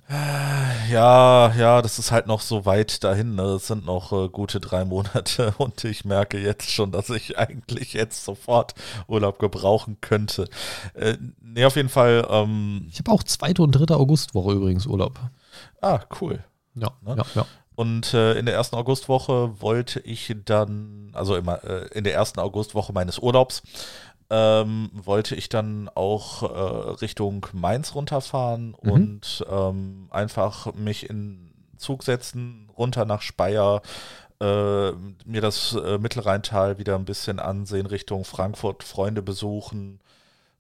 [0.91, 3.35] Ja, ja, das ist halt noch so weit dahin.
[3.35, 3.43] Ne?
[3.43, 7.93] Es sind noch äh, gute drei Monate und ich merke jetzt schon, dass ich eigentlich
[7.93, 8.75] jetzt sofort
[9.07, 10.49] Urlaub gebrauchen könnte.
[10.95, 12.27] Äh, nee, auf jeden Fall.
[12.31, 15.19] Ähm, Ich habe auch zweite und dritte Augustwoche übrigens Urlaub.
[15.83, 16.43] ah, cool.
[16.75, 17.17] Ja, Ne?
[17.17, 17.47] ja, ja.
[17.79, 22.41] Und äh, in der ersten Augustwoche wollte ich dann, also immer äh, in der ersten
[22.41, 23.63] Augustwoche meines Urlaubs,
[24.31, 28.91] ähm, wollte ich dann auch äh, Richtung Mainz runterfahren Mhm.
[28.91, 33.81] und ähm, einfach mich in Zug setzen, runter nach Speyer,
[34.41, 34.91] äh,
[35.25, 40.01] mir das äh, Mittelrheintal wieder ein bisschen ansehen, Richtung Frankfurt, Freunde besuchen.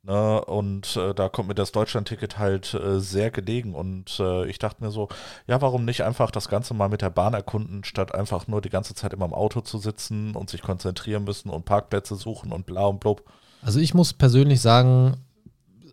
[0.08, 0.42] Ne?
[0.46, 3.74] Und äh, da kommt mir das Deutschland-Ticket halt äh, sehr gelegen.
[3.74, 5.08] Und äh, ich dachte mir so,
[5.46, 8.70] ja, warum nicht einfach das Ganze mal mit der Bahn erkunden, statt einfach nur die
[8.70, 12.64] ganze Zeit immer im Auto zu sitzen und sich konzentrieren müssen und Parkplätze suchen und
[12.64, 13.22] bla und blub.
[13.60, 15.18] Also ich muss persönlich sagen,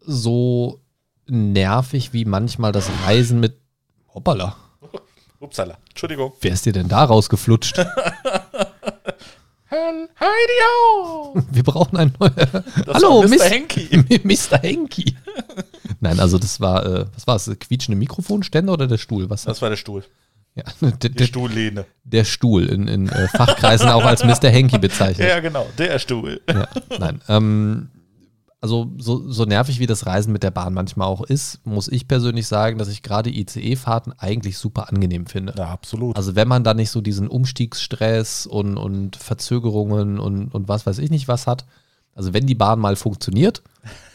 [0.01, 0.80] so
[1.28, 3.59] nervig wie manchmal das Reisen mit.
[4.13, 4.55] Hoppala,
[5.41, 6.32] Upsala, Entschuldigung.
[6.39, 7.86] wer ist dir denn da rausgeflutscht?
[10.19, 12.34] Heidi Wir brauchen ein neues.
[12.88, 13.30] Hallo, Mr.
[13.30, 14.19] Miss- Henky.
[14.23, 14.57] Mr.
[14.61, 15.15] Henky.
[15.99, 17.49] Nein, also das war, äh, was war es?
[17.59, 19.30] Quietschende Mikrofonständer oder der Stuhl?
[19.30, 19.43] Was?
[19.43, 20.03] Das war der Stuhl.
[20.55, 21.86] ja, der, Die der, Stuhllehne.
[22.03, 24.49] der Stuhl in, in äh, Fachkreisen auch als Mr.
[24.49, 25.28] Henky bezeichnet.
[25.28, 26.41] Ja, genau, der Stuhl.
[26.49, 26.67] Ja,
[26.99, 27.21] nein.
[27.28, 27.89] Ähm,
[28.66, 32.07] also so, so nervig wie das Reisen mit der Bahn manchmal auch ist, muss ich
[32.07, 35.53] persönlich sagen, dass ich gerade ICE-Fahrten eigentlich super angenehm finde.
[35.55, 36.18] Ja, absolut.
[36.18, 40.97] Also wenn man da nicht so diesen Umstiegsstress und, und Verzögerungen und, und was weiß
[40.97, 41.68] ich nicht was hat,
[42.16, 43.61] also wenn die Bahn mal funktioniert,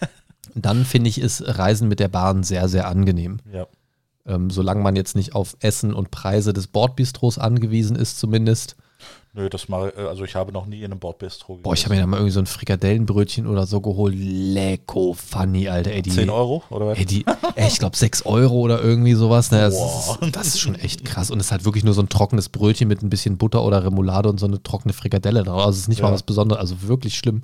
[0.57, 3.39] dann finde ich ist Reisen mit der Bahn sehr, sehr angenehm.
[3.53, 3.69] ja.
[4.27, 8.77] Ähm, solange man jetzt nicht auf Essen und Preise des Bordbistros angewiesen ist zumindest.
[9.33, 11.95] Nö, das mal, äh, also ich habe noch nie in einem Bordbistro Boah, ich habe
[11.95, 14.15] mir da mal irgendwie so ein Frikadellenbrötchen oder so geholt.
[14.19, 15.93] Lecko funny, Alter.
[15.93, 16.99] Ey, die, 10 Euro oder was?
[16.99, 17.25] Ey, die,
[17.55, 19.53] ey, ich glaube 6 Euro oder irgendwie sowas.
[19.53, 19.61] Ne?
[19.61, 20.19] Das, Boah.
[20.23, 21.31] ist, das ist schon echt krass.
[21.31, 23.85] Und es ist halt wirklich nur so ein trockenes Brötchen mit ein bisschen Butter oder
[23.85, 25.61] Remoulade und so eine trockene Frikadelle drauf.
[25.61, 26.15] Also es ist nicht mal Ja.
[26.15, 27.43] was Besonderes, also wirklich schlimm.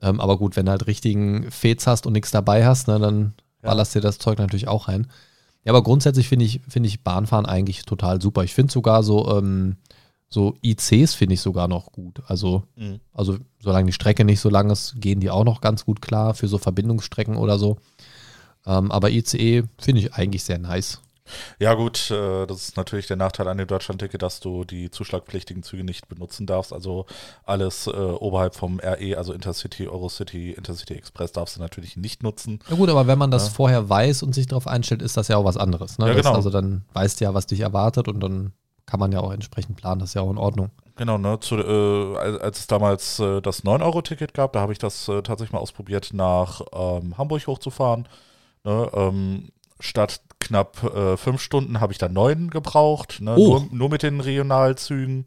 [0.00, 3.34] Ähm, aber gut, wenn du halt richtigen Fets hast und nichts dabei hast, ne, dann
[3.64, 3.70] Ja.
[3.70, 5.08] ballerst dir das Zeug natürlich auch rein.
[5.64, 8.44] Ja, aber grundsätzlich finde ich, finde ich Bahnfahren eigentlich total super.
[8.44, 9.76] Ich finde sogar so, ähm,
[10.32, 12.22] so ICs finde ich sogar noch gut.
[12.26, 13.00] Also, Mhm.
[13.12, 16.32] also solange die Strecke nicht so lang ist, gehen die auch noch ganz gut klar
[16.34, 17.76] für so Verbindungsstrecken oder so.
[18.64, 21.00] Ähm, aber ICE finde ich eigentlich sehr nice.
[21.60, 25.62] Ja gut, äh, das ist natürlich der Nachteil an dem Deutschlandticket, dass du die zuschlagpflichtigen
[25.62, 26.72] Züge nicht benutzen darfst.
[26.72, 27.06] Also
[27.44, 32.58] alles äh, oberhalb vom RE, also Intercity, Eurocity, Intercity Express darfst du natürlich nicht nutzen.
[32.68, 33.52] Ja gut, aber wenn man das Ja.
[33.52, 35.98] vorher weiß und sich darauf einstellt, ist das ja auch was anderes.
[35.98, 36.06] Ne?
[36.08, 36.34] Ja, Das- genau.
[36.34, 38.52] Also dann weißt du ja, was dich erwartet und dann
[38.92, 40.00] kann man ja auch entsprechend planen.
[40.00, 40.68] Das ist ja auch in Ordnung.
[40.96, 45.08] Genau, ne, zu, äh, als, es damals äh, das 9-Euro-Ticket gab, da habe ich das
[45.08, 48.06] äh, tatsächlich mal ausprobiert, nach ähm, Hamburg hochzufahren.
[48.64, 49.48] Ne, ähm,
[49.80, 53.60] statt knapp äh, fünf Stunden habe ich da neun gebraucht, ne, Oh.
[53.60, 55.24] nur, nur mit den Regionalzügen.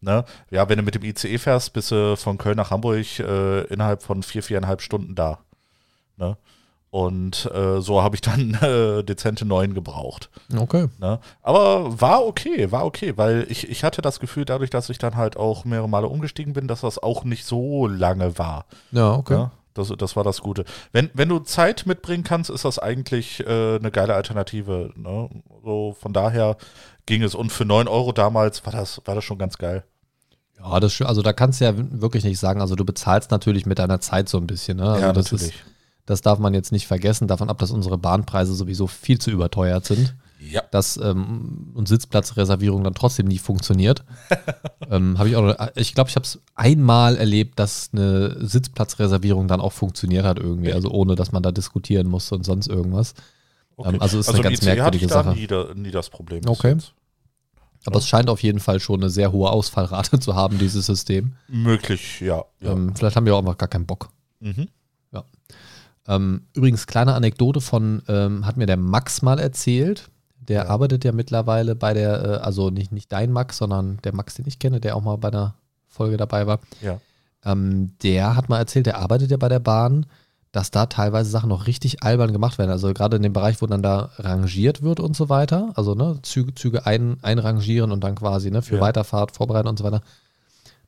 [0.00, 0.24] Ne?
[0.52, 4.04] Ja, wenn du mit dem ICE fährst, bist du von Köln nach Hamburg äh, innerhalb
[4.04, 5.40] von vier, viereinhalb Stunden da.
[6.16, 6.36] Ne?
[6.90, 10.28] Und äh, so habe ich dann äh, dezente neun gebraucht.
[10.54, 10.88] Okay.
[10.98, 11.20] Ne?
[11.42, 15.16] Aber war okay, war okay, weil ich, ich hatte das Gefühl, dadurch, dass ich dann
[15.16, 18.66] halt auch mehrere Male umgestiegen bin, dass das auch nicht so lange war.
[18.90, 19.34] Ja, okay.
[19.34, 19.50] Ja?
[19.74, 20.64] Das, das war das Gute.
[20.90, 24.90] Wenn, wenn du Zeit mitbringen kannst, ist das eigentlich äh, eine geile Alternative.
[24.96, 25.30] Ne?
[25.62, 26.56] So von daher
[27.06, 27.36] ging es.
[27.36, 29.84] Und für 9 Euro damals war das, war das schon ganz geil.
[30.58, 33.78] Ja, das, also da kannst du ja wirklich nicht sagen, also du bezahlst natürlich mit
[33.78, 34.78] deiner Zeit so ein bisschen.
[34.78, 34.90] Ne?
[34.90, 35.42] Also ja, natürlich.
[35.42, 35.64] Ist,
[36.06, 39.84] das darf man jetzt nicht vergessen, davon ab, dass unsere Bahnpreise sowieso viel zu überteuert
[39.84, 40.62] sind, ja.
[40.70, 44.04] dass ähm, und Sitzplatzreservierung dann trotzdem nie funktioniert.
[44.90, 49.46] ähm, habe ich auch, noch- ich glaube, ich habe es einmal erlebt, dass eine Sitzplatzreservierung
[49.48, 53.14] dann auch funktioniert hat irgendwie, also ohne, dass man da diskutieren musste und sonst irgendwas.
[53.76, 53.90] Okay.
[53.94, 55.34] Ähm, also ist eine im ganz ICE hatte merkwürdige ich da Sache.
[55.36, 56.42] Nie, da- nie das Problem.
[56.46, 56.72] Okay.
[56.72, 56.92] jetzt.
[57.86, 61.32] Aber es scheint auf jeden Fall schon eine sehr hohe Ausfallrate zu haben, dieses System.
[61.48, 62.44] Möglich, ja.
[62.60, 62.72] ja.
[62.72, 64.10] Ähm, vielleicht haben wir auch einfach gar keinen Bock.
[64.40, 64.68] Mhm.
[66.10, 70.10] Ähm, übrigens, kleine Anekdote von, ähm, hat mir der Max mal erzählt.
[70.40, 70.68] Der Ja.
[70.68, 74.46] arbeitet ja mittlerweile bei der, äh, also nicht, nicht dein Max, sondern der Max, den
[74.48, 75.54] ich kenne, der auch mal bei einer
[75.86, 76.58] Folge dabei war.
[76.82, 76.98] Ja.
[77.44, 80.06] Ähm, der hat mal erzählt, der arbeitet ja bei der Bahn,
[80.52, 82.72] dass da teilweise Sachen noch richtig albern gemacht werden.
[82.72, 85.70] Also gerade in dem Bereich, wo dann da rangiert wird und so weiter.
[85.76, 88.80] Also ne, Züge, Züge ein, einrangieren und dann quasi ne, für Ja.
[88.80, 90.00] Weiterfahrt vorbereiten und so weiter.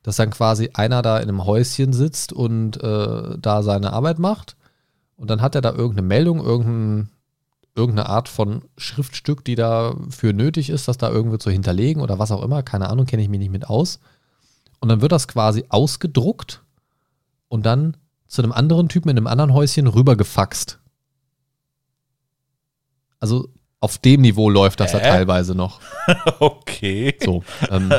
[0.02, 4.56] Dass dann quasi einer da in einem Häuschen sitzt und äh, da seine Arbeit macht.
[5.16, 7.10] Und dann hat er da irgendeine Meldung, irgendein,
[7.74, 12.32] irgendeine Art von Schriftstück, die dafür nötig ist, das da irgendwie zu hinterlegen oder was
[12.32, 12.62] auch immer.
[12.62, 14.00] Keine Ahnung, kenne ich mich nicht mit aus.
[14.80, 16.62] Und dann wird das quasi ausgedruckt
[17.48, 17.96] und dann
[18.26, 20.80] zu einem anderen Typen in einem anderen Häuschen rübergefaxt.
[23.20, 23.48] Also
[23.82, 25.10] auf dem Niveau läuft das ja Hä?
[25.10, 25.80] teilweise noch.
[26.40, 27.14] Okay.
[27.22, 27.92] So, ähm,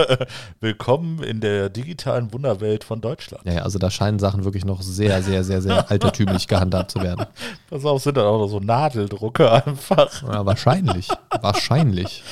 [0.60, 3.44] Willkommen in der digitalen Wunderwelt von Deutschland.
[3.44, 7.26] ja, also da scheinen Sachen wirklich noch sehr, sehr, sehr, sehr altertümlich gehandhabt zu werden.
[7.70, 10.22] Pass auf, sind dann auch noch so Nadeldrucke einfach.
[10.22, 11.08] Ja, wahrscheinlich.
[11.40, 12.22] Wahrscheinlich.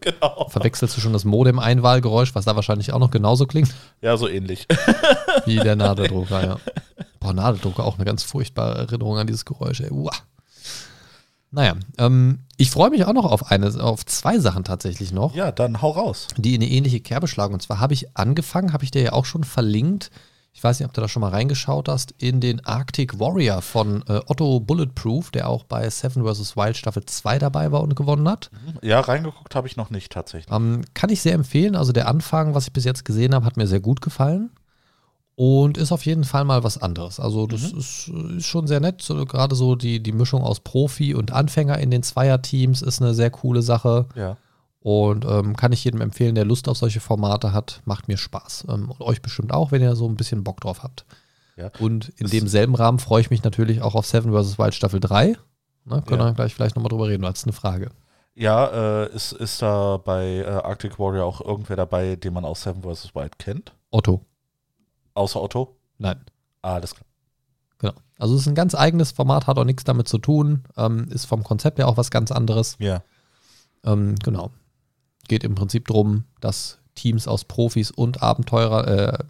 [0.00, 0.46] genau.
[0.48, 4.66] Verwechselst du schon das Modem-Einwahlgeräusch, was da wahrscheinlich auch noch genauso klingt Ja, so ähnlich.
[5.44, 6.56] wie der Nadeldrucker, ja.
[7.26, 9.90] Boah, Nadeldrucker, auch eine ganz furchtbare Erinnerung an dieses Geräusch, ey.
[9.90, 10.12] Uah.
[11.50, 15.50] Naja, ähm, ich freue mich auch noch auf eine, auf zwei Sachen tatsächlich noch, Ja,
[15.52, 16.28] dann hau raus.
[16.36, 17.54] die in eine ähnliche Kerbe schlagen.
[17.54, 20.10] Und zwar habe ich angefangen, habe ich dir ja auch schon verlinkt,
[20.52, 24.02] ich weiß nicht, ob du da schon mal reingeschaut hast, in den Arctic Warrior von
[24.08, 26.56] äh, Otto Bulletproof, der auch bei Seven vs.
[26.56, 28.50] Wild Staffel 2 dabei war und gewonnen hat.
[28.82, 30.50] Ja, reingeguckt habe ich noch nicht tatsächlich.
[30.54, 31.76] Ähm, kann ich sehr empfehlen.
[31.76, 34.50] Also der Anfang, was ich bis jetzt gesehen habe, hat mir sehr gut gefallen.
[35.38, 37.20] Und ist auf jeden Fall mal was anderes.
[37.20, 39.06] Also das ist, ist schon sehr nett.
[39.06, 43.30] Gerade so die, die Mischung aus Profi und Anfänger in den Zweierteams ist eine sehr
[43.30, 44.06] coole Sache.
[44.14, 44.38] Ja.
[44.80, 47.82] Und ähm, kann ich jedem empfehlen, der Lust auf solche Formate hat.
[47.84, 48.66] Macht mir Spaß.
[48.70, 51.04] Ähm, und euch bestimmt auch, wenn ihr so ein bisschen Bock drauf habt.
[51.56, 51.70] Ja.
[51.80, 54.58] Und in Das- demselben Rahmen freue ich mich natürlich auch auf Seven vs.
[54.58, 55.36] Wild Staffel 3.
[55.84, 56.26] Ne, können Ja.
[56.28, 57.90] wir gleich vielleicht nochmal drüber reden, als eine Frage.
[58.34, 62.62] Ja, äh, ist, ist da bei äh, Arctic Warrior auch irgendwer dabei, den man aus
[62.62, 63.14] Seven vs.
[63.14, 63.74] Wild kennt?
[63.90, 64.22] Otto.
[65.16, 65.76] Außer Otto?
[65.98, 66.20] Nein.
[66.62, 67.06] Alles klar.
[67.78, 67.94] Genau.
[68.18, 71.24] Also es ist ein ganz eigenes Format, hat auch nichts damit zu tun, ähm, ist
[71.26, 72.76] vom Konzept her auch was ganz anderes.
[72.78, 73.02] Ja.
[73.84, 74.50] Ähm, genau.
[75.28, 78.86] Geht im Prinzip darum, dass Teams aus Profis und Abenteurer,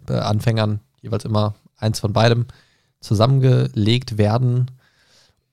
[0.09, 2.47] äh, äh, Anfängern, jeweils immer eins von beidem,
[2.99, 4.71] zusammengelegt werden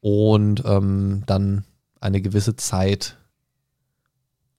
[0.01, 1.65] und ähm, dann
[2.01, 3.17] eine gewisse Zeit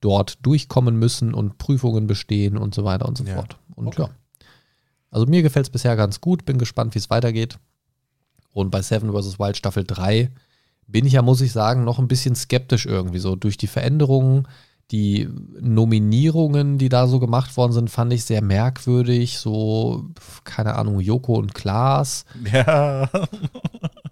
[0.02, 3.36] dort durchkommen müssen und Prüfungen bestehen und so weiter und so Ja.
[3.36, 3.58] fort.
[3.76, 4.04] Und Okay.
[4.04, 4.10] ja.
[5.16, 7.58] Also mir gefällt es bisher ganz gut, bin gespannt, wie es weitergeht.
[8.52, 9.40] Und bei Seven vs.
[9.40, 10.30] Wild Staffel 3
[10.88, 13.20] bin ich ja, muss ich sagen, noch ein bisschen skeptisch irgendwie.
[13.20, 14.46] So durch die Veränderungen,
[14.92, 15.30] die
[15.62, 19.40] Nominierungen, die da so gemacht worden sind, fand ich sehr merkwürdig.
[19.40, 20.10] So,
[20.44, 22.26] keine Ahnung, Joko und Klaas.
[22.52, 23.10] Ja.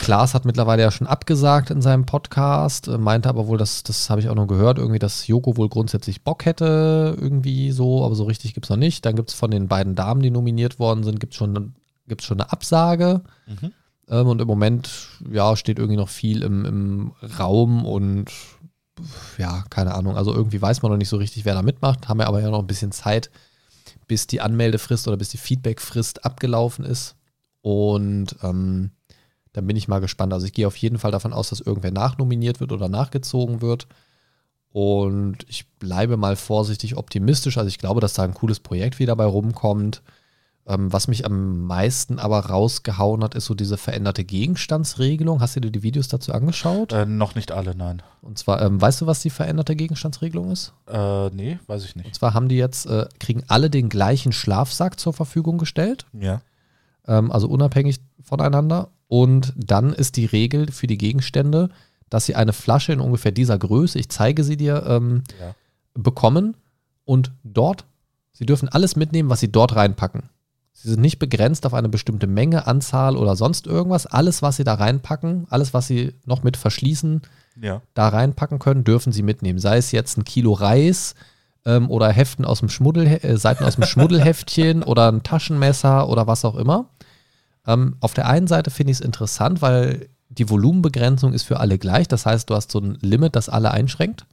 [0.00, 4.10] Klaas hat mittlerweile ja schon abgesagt in seinem Podcast, äh, meinte aber wohl, dass, das
[4.10, 8.14] habe ich auch noch gehört, irgendwie, dass Joko wohl grundsätzlich Bock hätte, irgendwie so, aber
[8.14, 9.04] so richtig gibt es noch nicht.
[9.04, 11.74] Dann gibt es von den beiden Damen, die nominiert worden sind, gibt es schon,
[12.06, 13.22] gibt's schon eine Absage.
[13.46, 13.72] Mhm.
[14.08, 14.90] Ähm, und im Moment,
[15.30, 18.30] ja, steht irgendwie noch viel im, im Raum und
[19.38, 20.16] ja, keine Ahnung.
[20.16, 22.08] Also irgendwie weiß man noch nicht so richtig, wer da mitmacht.
[22.08, 23.30] Haben wir aber ja noch ein bisschen Zeit,
[24.06, 27.16] bis die Anmeldefrist oder bis die Feedbackfrist abgelaufen ist.
[27.60, 28.90] Und ähm,
[29.56, 30.32] dann bin ich mal gespannt.
[30.32, 33.86] Also ich gehe auf jeden Fall davon aus, dass irgendwer nachnominiert wird oder nachgezogen wird.
[34.72, 37.56] Und ich bleibe mal vorsichtig optimistisch.
[37.56, 40.02] Also ich glaube, dass da ein cooles Projekt wieder bei rumkommt.
[40.68, 45.40] Ähm, was mich am meisten aber rausgehauen hat, ist so diese veränderte Gegenstandsregelung.
[45.40, 46.92] Hast du dir die Videos dazu angeschaut?
[46.92, 48.02] Äh, noch nicht alle, nein.
[48.20, 50.72] Und zwar, ähm, weißt du, was die veränderte Gegenstandsregelung ist?
[50.88, 52.14] Äh, nee, weiß ich Und nicht.
[52.16, 56.42] zwar haben die jetzt, äh, kriegen alle den gleichen Schlafsack zur Verfügung gestellt, Ja.
[57.08, 58.88] Ähm, also unabhängig voneinander.
[59.08, 61.70] Und dann ist die Regel für die Gegenstände,
[62.10, 65.54] dass sie eine Flasche in ungefähr dieser Größe, ich zeige sie dir, ähm, Ja.
[65.94, 66.56] bekommen
[67.04, 67.84] und dort,
[68.32, 70.24] sie dürfen alles mitnehmen, was sie dort reinpacken.
[70.72, 74.06] Sie sind nicht begrenzt auf eine bestimmte Menge, Anzahl oder sonst irgendwas.
[74.06, 77.22] Alles, was sie da reinpacken, alles, was sie noch mit verschließen,
[77.60, 77.80] Ja.
[77.94, 79.58] da reinpacken können, dürfen sie mitnehmen.
[79.58, 81.14] Sei es jetzt ein Kilo Reis
[81.64, 86.26] ähm, oder Heften aus dem Schmuddel, äh, Seiten aus dem Schmuddelheftchen oder ein Taschenmesser oder
[86.26, 86.90] was auch immer.
[87.66, 91.78] Ähm, auf der einen Seite finde ich es interessant, weil die Volumenbegrenzung ist für alle
[91.78, 92.08] gleich.
[92.08, 94.26] Das heißt, du hast so ein Limit, das alle einschränkt.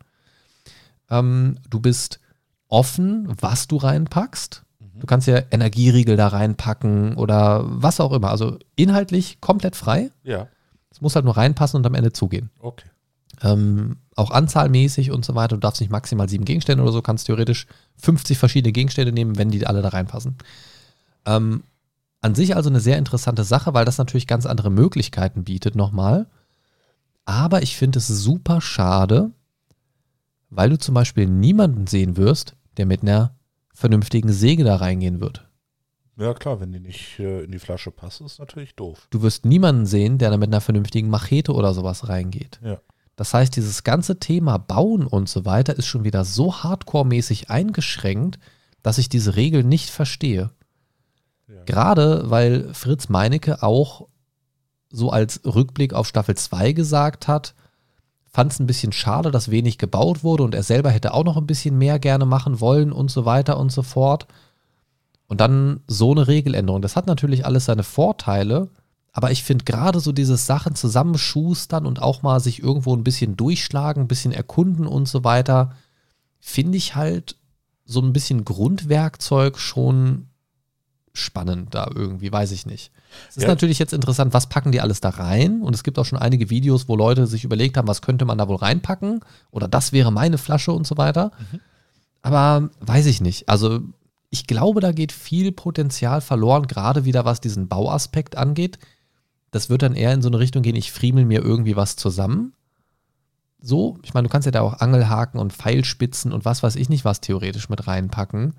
[1.10, 2.20] Ähm, du bist
[2.68, 4.64] offen, was du reinpackst.
[4.96, 8.30] Du kannst ja Energieriegel da reinpacken oder was auch immer.
[8.30, 10.12] Also inhaltlich komplett frei.
[10.24, 10.48] Ja.
[10.92, 12.52] Es muss halt nur reinpassen und am Ende zugehen.
[12.60, 12.86] Okay.
[13.42, 15.56] Ähm, auch anzahlmäßig und so weiter.
[15.56, 17.68] Du darfst nicht maximal sieben Gegenstände oder so, kannst theoretisch
[17.98, 20.36] 50 verschiedene Gegenstände nehmen, wenn die alle da reinpassen.
[21.26, 21.64] Ähm,
[22.24, 26.28] an sich also eine sehr interessante Sache, weil das natürlich ganz andere Möglichkeiten bietet nochmal.
[27.26, 29.32] Aber ich finde es super schade,
[30.50, 33.36] weil du zum Beispiel niemanden sehen wirst, der mit einer
[33.74, 35.50] vernünftigen Säge da reingehen wird.
[36.16, 39.08] Ja, klar, wenn die nicht äh, in die Flasche passt, ist natürlich doof.
[39.10, 42.60] Du wirst niemanden sehen, der da mit einer vernünftigen Machete oder sowas reingeht.
[42.64, 42.80] Ja.
[43.16, 48.40] Das heißt, dieses ganze Thema Bauen und so weiter ist schon wieder so hardcore-mäßig eingeschränkt,
[48.82, 50.52] dass ich diese Regel nicht verstehe.
[51.66, 54.08] Gerade weil Fritz Meinecke auch
[54.90, 57.56] so als Rückblick auf Staffel 2 gesagt hat,
[58.34, 61.38] fand es ein bisschen schade, dass wenig gebaut wurde und er selber hätte auch noch
[61.38, 64.28] ein bisschen mehr gerne machen wollen und so weiter und so fort.
[65.28, 66.82] Und dann so eine Regeländerung.
[66.82, 68.70] Das hat natürlich alles seine Vorteile,
[69.12, 73.38] aber ich finde gerade so dieses Sachen zusammenschustern und auch mal sich irgendwo ein bisschen
[73.38, 75.76] durchschlagen, ein bisschen erkunden und so weiter,
[76.40, 77.38] finde ich halt
[77.86, 80.28] so ein bisschen Grundwerkzeug schon
[81.14, 82.92] spannend da irgendwie, weiß ich nicht.
[83.30, 83.50] Es ist Ja.
[83.50, 85.62] natürlich jetzt interessant, was packen die alles da rein?
[85.62, 88.38] Und es gibt auch schon einige Videos, wo Leute sich überlegt haben, was könnte man
[88.40, 89.20] da wohl reinpacken?
[89.52, 91.32] Oder das wäre meine Flasche und so weiter.
[92.24, 93.48] Aber weiß ich nicht.
[93.48, 93.82] Also
[94.32, 98.80] ich glaube, da geht viel Potenzial verloren, gerade wieder was diesen Bauaspekt angeht.
[99.52, 102.54] Das wird dann eher in so eine Richtung gehen, ich friemel mir irgendwie was zusammen.
[103.62, 106.90] So, ich meine, du kannst ja da auch Angelhaken und Pfeilspitzen und was weiß ich
[106.90, 108.56] nicht was theoretisch mit reinpacken.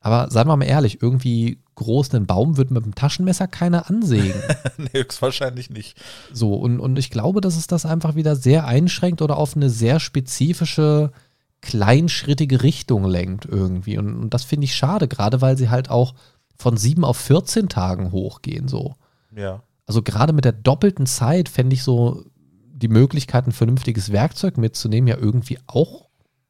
[0.00, 4.40] Aber seien wir mal ehrlich, irgendwie groß einen Baum wird mit dem Taschenmesser keiner ansägen.
[4.78, 5.96] nee, höchstwahrscheinlich nicht.
[6.32, 9.70] So, und, und ich glaube, dass es das einfach wieder sehr einschränkt oder auf eine
[9.70, 11.12] sehr spezifische,
[11.60, 13.98] kleinschrittige Richtung lenkt irgendwie.
[13.98, 16.14] Und, und das finde ich schade, gerade weil sie halt auch
[16.56, 18.96] von sieben auf 14 Tagen hochgehen, so.
[19.34, 19.62] Ja.
[19.86, 22.24] Also gerade mit der doppelten Zeit fände ich so
[22.72, 26.02] die Möglichkeit, ein vernünftiges Werkzeug mitzunehmen, ja irgendwie auch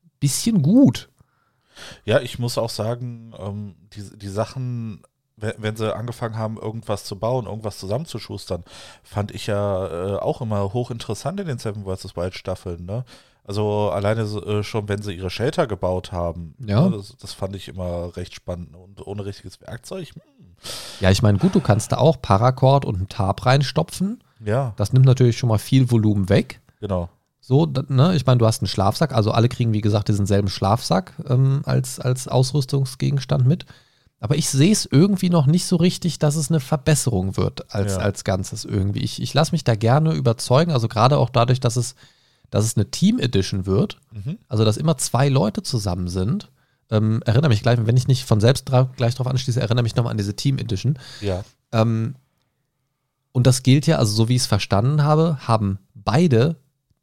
[0.05, 1.09] ein bisschen gut.
[2.05, 5.03] Ja, ich muss auch sagen, ähm, die, die Sachen,
[5.37, 8.64] wenn, sie angefangen haben, irgendwas zu bauen, irgendwas zusammenzuschustern,
[9.03, 12.16] fand ich ja äh, auch immer hochinteressant in den Seven vs.
[12.16, 12.85] Wild Staffeln.
[12.87, 13.05] Ne?
[13.45, 16.83] Also alleine äh, schon, wenn sie ihre Shelter gebaut haben, Ja.
[16.89, 18.74] ne, das, das fand ich immer recht spannend.
[18.76, 20.22] Und ohne richtiges Werkzeug, hm,
[21.01, 24.22] Ja, ich meine, gut, du kannst da auch Paracord und einen Tab reinstopfen.
[24.45, 26.61] Ja, Das nimmt natürlich schon mal viel Volumen weg.
[26.81, 27.09] genau.
[27.49, 30.49] So, ne, ich meine, du hast einen Schlafsack, also alle kriegen, wie gesagt, diesen selben
[30.51, 33.64] Schlafsack ähm, als, als Ausrüstungsgegenstand mit.
[34.20, 37.92] Aber ich sehe es irgendwie noch nicht so richtig, dass es eine Verbesserung wird als,
[37.94, 38.01] Ja.
[38.01, 38.99] als Ganzes irgendwie.
[39.01, 41.94] Ich, ich lasse mich da gerne überzeugen, also gerade auch dadurch, dass es,
[42.51, 44.36] dass es eine Team Edition wird, Mhm.
[44.49, 46.51] also dass immer zwei Leute zusammen sind.
[46.90, 49.96] Ähm, erinnere mich gleich, wenn ich nicht von selbst dra gleich drauf anschließe, erinnere mich
[49.96, 50.99] nochmal an diese Team Edition.
[51.22, 52.14] Ja, Ähm,
[53.32, 56.57] und das gilt ja, also so wie ich es verstanden habe, haben beide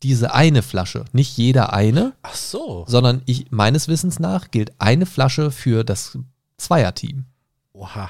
[0.04, 1.06] diese eine Flasche.
[1.14, 2.86] Nicht jeder eine, ach so.
[2.88, 6.18] sondern ich, meines Wissens nach gilt eine Flasche für das
[6.58, 7.26] Zweierteam.
[7.74, 8.10] Oha.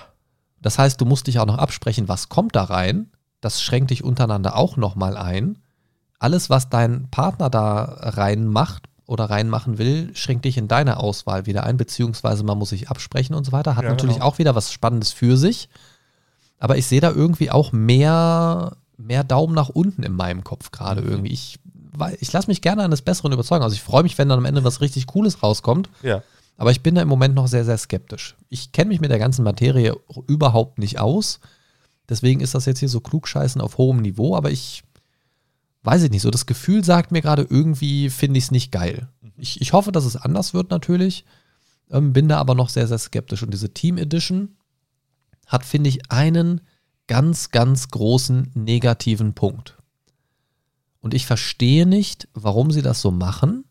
[0.61, 3.11] Das heißt, du musst dich auch noch absprechen, was kommt da rein.
[3.41, 5.59] Das schränkt dich untereinander auch nochmal ein.
[6.19, 11.63] Alles, was dein Partner da reinmacht oder reinmachen will, schränkt dich in deiner Auswahl wieder
[11.65, 13.75] ein, beziehungsweise man muss sich absprechen und so weiter.
[13.75, 14.25] Hat Ja, natürlich genau.
[14.27, 15.69] auch wieder was Spannendes für sich.
[16.57, 21.01] Aber ich sehe da irgendwie auch mehr, mehr Daumen nach unten in meinem Kopf gerade
[21.01, 21.07] Mhm.
[21.09, 21.33] irgendwie.
[21.33, 21.59] Ich,
[22.19, 23.63] ich lasse mich gerne eines Besseren überzeugen.
[23.63, 25.89] Also ich freue mich, wenn dann am Ende was richtig Cooles rauskommt.
[26.01, 26.23] Ja,
[26.57, 28.35] Aber ich bin da im Moment noch sehr, sehr skeptisch.
[28.49, 29.95] Ich kenne mich mit der ganzen Materie
[30.27, 31.39] überhaupt nicht aus.
[32.07, 34.83] Deswegen ist das jetzt hier so klugscheißen auf hohem Niveau, aber ich
[35.83, 36.21] weiß ich nicht.
[36.21, 39.07] So das Gefühl sagt mir gerade, irgendwie finde ich es nicht geil.
[39.37, 41.25] Ich, ich hoffe, dass es anders wird natürlich.
[41.91, 43.43] Ähm, bin da aber noch sehr, sehr skeptisch.
[43.43, 44.55] Und diese Team Edition
[45.47, 46.61] hat, finde ich, einen
[47.07, 49.77] ganz, ganz großen negativen Punkt.
[51.05, 53.65] Und ich verstehe nicht, warum sie das so machen.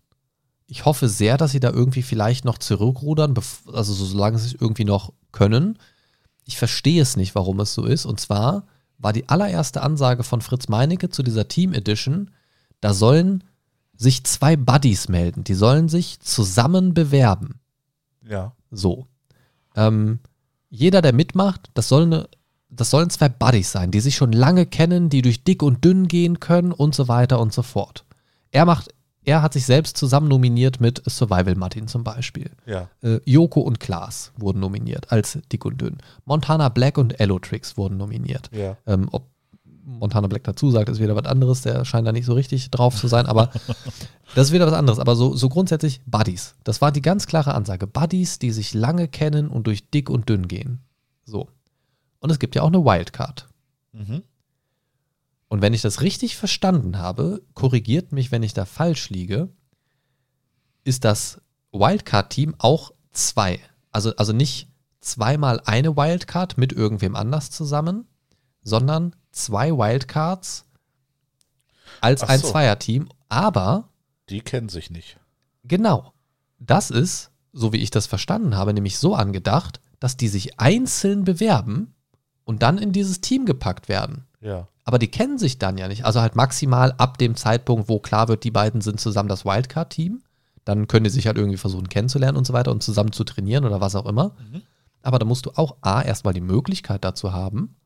[0.69, 3.35] Ich hoffe sehr, dass sie da irgendwie vielleicht noch zurückrudern,
[3.73, 5.77] also so, solange sie es irgendwie noch können.
[6.45, 8.07] Ich verstehe es nicht, warum es so ist.
[8.07, 8.69] Und zwar
[8.99, 12.31] war die allererste Ansage von Fritz Meinecke zu dieser Team Edition,
[12.81, 13.43] da sollen
[13.97, 15.43] sich zwei Buddies melden.
[15.43, 17.59] Die sollen sich zusammen bewerben.
[18.23, 18.55] ja.
[18.71, 19.09] So.
[19.75, 20.21] Ähm,
[20.71, 22.29] jeder, der mitmacht, das, soll eine,
[22.69, 26.09] das sollen zwei Buddies sein, die sich schon lange kennen, die durch dick und dünn
[26.09, 28.05] gehen können und so weiter und so fort.
[28.51, 28.93] Er macht,
[29.25, 32.51] er hat sich selbst zusammen nominiert mit Survival Martin zum Beispiel.
[32.67, 35.99] Ja, Äh, Joko und Klaas wurden nominiert als dick und dünn.
[36.25, 38.51] Montana Black und Elotrix wurden nominiert.
[38.53, 38.77] ja.
[38.87, 39.29] Ähm, ob
[39.87, 41.61] Montana Black dazu sagt, ist wieder was anderes.
[41.61, 43.51] Der scheint da nicht so richtig drauf zu sein, aber
[44.35, 44.99] das ist wieder was anderes.
[44.99, 46.55] Aber so, so grundsätzlich Buddies.
[46.65, 47.87] Das war die ganz klare Ansage.
[47.87, 50.81] Buddies, die sich lange kennen und durch dick und dünn gehen.
[51.27, 51.49] So.
[52.25, 53.49] Und es gibt ja auch eine Wildcard.
[53.93, 54.23] Mhm.
[55.49, 59.51] Und wenn ich das richtig verstanden habe, korrigiert mich, wenn ich da falsch liege,
[60.85, 63.61] ist das Wildcard-Team auch zwei.
[63.91, 64.71] Also, also nicht
[65.03, 68.07] zweimal eine Wildcard mit irgendwem anders zusammen,
[68.63, 70.65] sondern zwei Wildcards
[72.01, 72.53] als Ach ein so.
[72.53, 73.11] Zweierteam.
[73.29, 73.91] Aber
[74.31, 75.19] Die kennen sich nicht.
[75.63, 76.15] genau,
[76.59, 81.25] das ist, so wie ich das verstanden habe, nämlich so angedacht, dass die sich einzeln
[81.25, 81.94] bewerben
[82.45, 84.25] und dann in dieses Team gepackt werden.
[84.41, 86.05] Ja, Aber die kennen sich dann ja nicht.
[86.05, 90.23] Also halt maximal ab dem Zeitpunkt, wo klar wird, die beiden sind zusammen das Wildcard-Team.
[90.65, 93.65] Dann können die sich halt irgendwie versuchen kennenzulernen und so weiter und zusammen zu trainieren
[93.65, 94.35] oder was auch immer.
[94.53, 94.63] Mhm.
[95.03, 97.77] Aber da musst du auch A, erstmal die Möglichkeit dazu haben.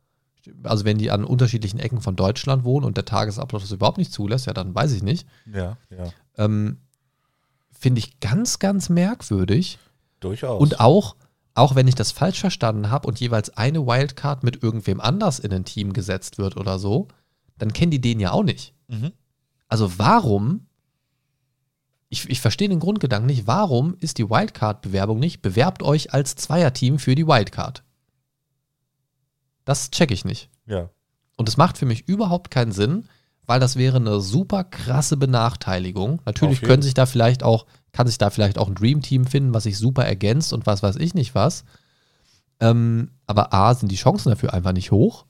[0.63, 4.13] Also wenn die an unterschiedlichen Ecken von Deutschland wohnen und der Tagesablauf das überhaupt nicht
[4.13, 5.27] zulässt, ja, dann weiß ich nicht.
[5.53, 6.11] ja, ja.
[6.37, 6.79] Ähm,
[7.73, 9.79] Finde ich ganz, ganz merkwürdig.
[10.19, 10.61] Durchaus.
[10.61, 11.15] Und auch,
[11.59, 15.53] auch wenn ich das falsch verstanden habe und jeweils eine Wildcard mit irgendwem anders in
[15.53, 17.09] ein Team gesetzt wird oder so,
[17.59, 18.75] dann kennen die den ja auch nicht.
[18.87, 19.13] Mhm.
[19.69, 20.67] Also warum,
[22.09, 26.99] ich, ich verstehe den Grundgedanken nicht, warum ist die Wildcard-Bewerbung nicht, bewerbt euch als Zweierteam
[26.99, 27.83] für die Wildcard?
[29.65, 30.49] Das checke ich nicht.
[30.67, 30.91] Ja,
[31.37, 33.09] Und es macht für mich überhaupt keinen Sinn,
[33.47, 36.23] weil das wäre eine super krasse Benachteiligung.
[36.25, 39.55] Natürlich können sich da vielleicht auch, kann sich da vielleicht auch ein Dream Team finden,
[39.55, 41.65] was sich super ergänzt und was weiß ich nicht was.
[42.61, 45.27] Ähm, aber A, sind die Chancen dafür einfach nicht hoch.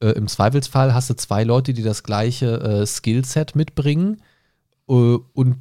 [0.00, 4.22] Äh, Im Zweifelsfall hast du zwei Leute, die das gleiche äh, Skillset mitbringen
[4.88, 5.56] äh, und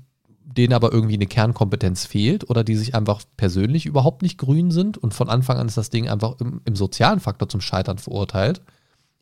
[0.59, 4.97] denen aber irgendwie eine Kernkompetenz fehlt oder die sich einfach persönlich überhaupt nicht grün sind
[4.97, 8.61] und von Anfang an ist das Ding einfach im, im sozialen Faktor zum Scheitern verurteilt.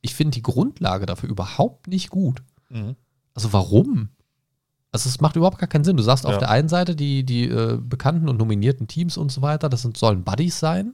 [0.01, 2.41] Ich finde die Grundlage dafür überhaupt nicht gut.
[2.69, 2.95] mhm.
[3.33, 4.09] Also warum?
[4.91, 5.97] Also es macht überhaupt gar keinen Sinn.
[5.97, 6.37] Du sagst auf Ja.
[6.39, 9.97] der einen Seite die, die äh, bekannten und nominierten Teams und so weiter, das sind,
[9.97, 10.93] sollen Buddies sein.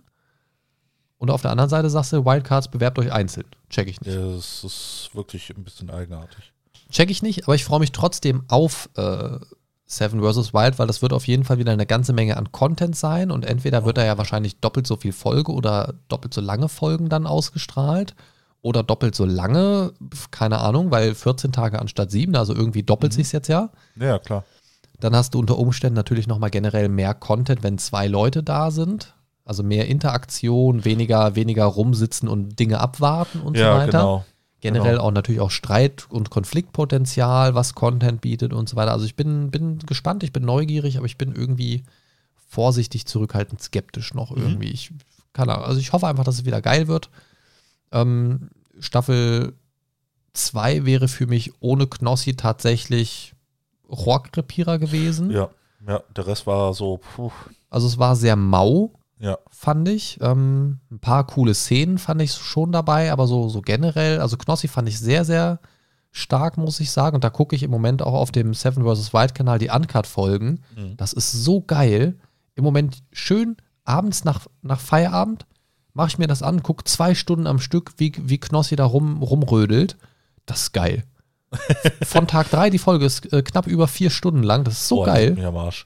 [1.17, 3.45] Und auf der anderen Seite sagst du, Wildcards bewerbt euch einzeln.
[3.69, 4.13] Check ich nicht.
[4.13, 6.51] Ja, das ist wirklich ein bisschen eigenartig.
[6.89, 9.37] Check ich nicht, aber ich freue mich trotzdem auf äh,
[9.85, 10.53] Seven vs.
[10.53, 13.45] Wild, weil das wird auf jeden Fall wieder eine ganze Menge an Content sein und
[13.45, 17.25] entweder wird da ja wahrscheinlich doppelt so viel Folge oder doppelt so lange Folgen dann
[17.27, 18.15] ausgestrahlt
[18.63, 19.93] oder doppelt so lange,
[20.31, 23.15] keine Ahnung, weil 14 Tage anstatt 7, also irgendwie doppelt Mhm.
[23.17, 23.69] sich's jetzt ja.
[23.95, 24.45] Ja, klar.
[24.99, 29.13] Dann hast du unter Umständen natürlich nochmal generell mehr Content, wenn zwei Leute da sind.
[29.45, 33.91] Also mehr Interaktion, weniger, weniger rumsitzen und Dinge abwarten und ja, so weiter.
[33.91, 34.25] genau.
[34.61, 35.03] Generell Genau.
[35.03, 38.93] auch natürlich auch Streit- und Konfliktpotenzial, was Content bietet und so weiter.
[38.93, 41.83] Also ich bin, bin gespannt, ich bin neugierig, aber ich bin irgendwie
[42.47, 44.69] vorsichtig, zurückhaltend, skeptisch noch irgendwie.
[44.69, 44.93] Ich
[45.33, 47.09] kann, also ich hoffe einfach, dass es wieder geil wird.
[47.93, 49.53] Ähm, Staffel
[50.33, 53.33] 2 wäre für mich ohne Knossi tatsächlich
[53.89, 55.31] Rohrkrepierer gewesen.
[55.31, 55.49] Ja,
[55.87, 57.31] ja, der Rest war so, puh,
[57.69, 60.19] Also es war sehr mau, ja, fand ich.
[60.21, 64.67] Ähm, ein paar coole Szenen fand ich schon dabei, aber so, so generell, also Knossi
[64.67, 65.59] fand ich sehr, sehr
[66.11, 67.15] stark, muss ich sagen.
[67.15, 69.13] Und da gucke ich im Moment auch auf dem Seven vs.
[69.13, 70.61] Wild Kanal die Uncut-Folgen.
[70.75, 70.97] Mhm.
[70.97, 72.17] Das ist so geil.
[72.55, 75.45] Im Moment schön abends nach, nach Feierabend
[75.93, 79.21] mache ich mir das an, gucke zwei Stunden am Stück, wie, wie Knossi da rum,
[79.21, 79.97] rumrödelt.
[80.45, 81.03] Das ist geil.
[82.03, 84.63] Von Tag 3, die Folge ist äh, knapp über vier Stunden lang.
[84.63, 85.35] Das ist so Boah, geil.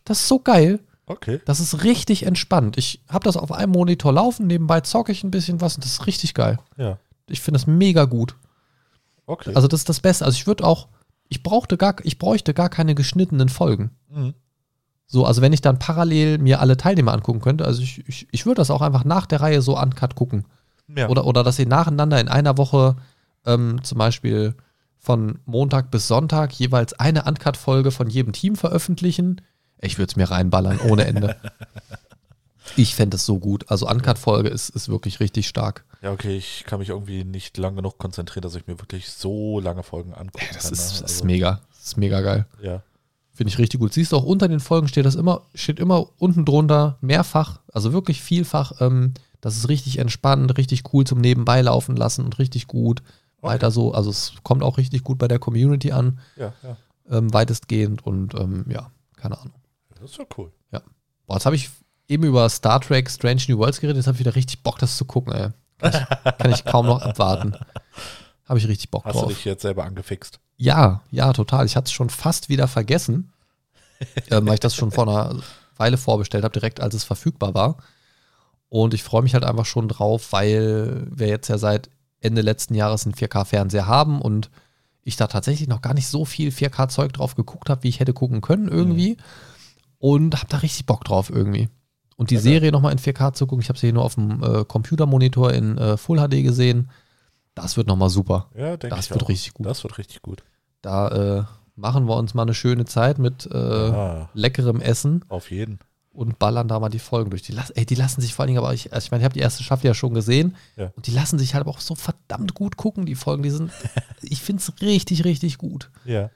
[0.06, 0.80] Das ist so geil.
[1.06, 1.40] Okay.
[1.46, 2.78] Das ist richtig entspannt.
[2.78, 5.92] Ich habe das auf einem Monitor laufen, nebenbei zocke ich ein bisschen was und das
[5.94, 6.60] ist richtig geil.
[6.78, 8.36] Ja, Ich finde das mega gut.
[9.26, 9.52] okay.
[9.56, 10.26] Also das ist das Beste.
[10.26, 10.88] Also ich würde auch,
[11.30, 13.92] ich brauchte gar, ich bräuchte gar keine geschnittenen Folgen.
[14.10, 14.34] Mhm.
[15.10, 18.46] So, also wenn ich dann parallel mir alle Teilnehmer angucken könnte, also ich, ich, ich
[18.46, 20.46] würde das auch einfach nach der Reihe so uncut gucken.
[20.94, 21.08] ja.
[21.08, 22.98] Oder, oder dass sie nacheinander in einer Woche
[23.46, 24.54] ähm, zum Beispiel
[25.00, 29.40] von Montag bis Sonntag jeweils eine Uncut-Folge von jedem Team veröffentlichen.
[29.80, 31.38] Ich würde es mir reinballern, ohne Ende.
[32.76, 33.70] ich fände es so gut.
[33.72, 35.86] Also Uncut-Folge ist, ist wirklich richtig stark.
[36.02, 39.60] ja, okay, ich kann mich irgendwie nicht lang genug konzentrieren, dass ich mir wirklich so
[39.62, 40.74] lange Folgen angucken Das kann.
[40.74, 40.86] ist, ne?
[40.88, 41.62] das ist Also, mega.
[41.72, 42.46] Das ist mega geil.
[42.62, 42.82] Ja,
[43.38, 43.94] Finde ich richtig gut.
[43.94, 47.94] Siehst du auch unter den Folgen steht das immer, steht immer unten drunter mehrfach, also
[47.94, 48.82] wirklich vielfach.
[48.82, 53.04] Ähm, das ist richtig entspannt, richtig cool zum Nebenbei laufen lassen und richtig gut.
[53.38, 53.54] Okay.
[53.54, 53.94] Weiter so.
[53.94, 56.78] Also es kommt auch richtig gut bei der Community an, ja, ja.
[57.10, 59.54] ähm, weitestgehend und ähm, ja, keine Ahnung.
[60.02, 60.52] Das ist ja cool.
[61.28, 61.70] Boah, jetzt habe ich
[62.08, 64.98] eben über Star Trek Strange New Worlds geredet, jetzt habe ich wieder richtig Bock, das
[64.98, 65.50] zu gucken, ey.
[65.78, 67.56] Kann ich, kann ich kaum noch abwarten.
[68.46, 69.30] Habe ich richtig Bock Hast du drauf.
[69.30, 70.40] dich jetzt selber angefixt?
[70.58, 71.66] Ja, ja, total.
[71.66, 73.32] Ich hatte es schon fast wieder vergessen,
[74.32, 75.42] ähm, weil ich das schon vor einer
[75.78, 77.78] Weile vorbestellt habe, direkt als es verfügbar war.
[78.70, 81.90] Und ich freue mich halt einfach schon drauf, weil wir jetzt ja seit
[82.20, 84.50] Ende letzten Jahres einen 4K-Fernseher haben und
[85.04, 88.14] ich da tatsächlich noch gar nicht so viel 4K-Zeug drauf geguckt habe, wie ich hätte
[88.14, 89.18] gucken können irgendwie.
[90.00, 91.70] Und habe da richtig Bock drauf irgendwie.
[92.18, 92.44] Und die Okay.
[92.44, 95.54] Serie nochmal in 4K zu gucken, ich habe sie hier nur auf dem äh, Computermonitor
[95.54, 96.90] in äh, Full HD gesehen.
[97.58, 98.50] Das wird nochmal super.
[98.56, 99.30] Ja, denke Das ich wird auch.
[99.30, 99.66] richtig gut.
[99.66, 100.44] Das wird richtig gut.
[100.82, 101.08] Da
[101.40, 101.44] äh,
[101.76, 105.80] machen wir uns mal eine schöne Zeit mit äh, ah, leckerem Essen auf jeden.
[106.12, 107.42] und ballern da mal die Folgen durch.
[107.44, 109.26] Die, las ey, die lassen sich vor allen Dingen aber, ich, also ich meine, ich
[109.26, 110.92] habe die erste Staffel ja schon gesehen Ja.
[110.96, 113.44] und die lassen sich halt aber auch so verdammt gut gucken, die Folgen.
[113.44, 113.72] Die sind,
[114.22, 115.90] ich finde es richtig, richtig gut.
[116.06, 116.30] Ja.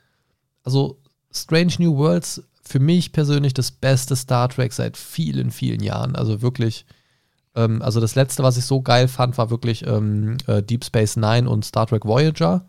[0.63, 0.99] Also
[1.31, 6.15] Strange New Worlds für mich persönlich das beste Star Trek seit vielen, vielen Jahren.
[6.15, 6.85] Also wirklich,
[7.55, 11.15] ähm, also das letzte, was ich so geil fand, war wirklich ähm, äh, Deep Space
[11.17, 12.65] Nine und Star Trek Voyager.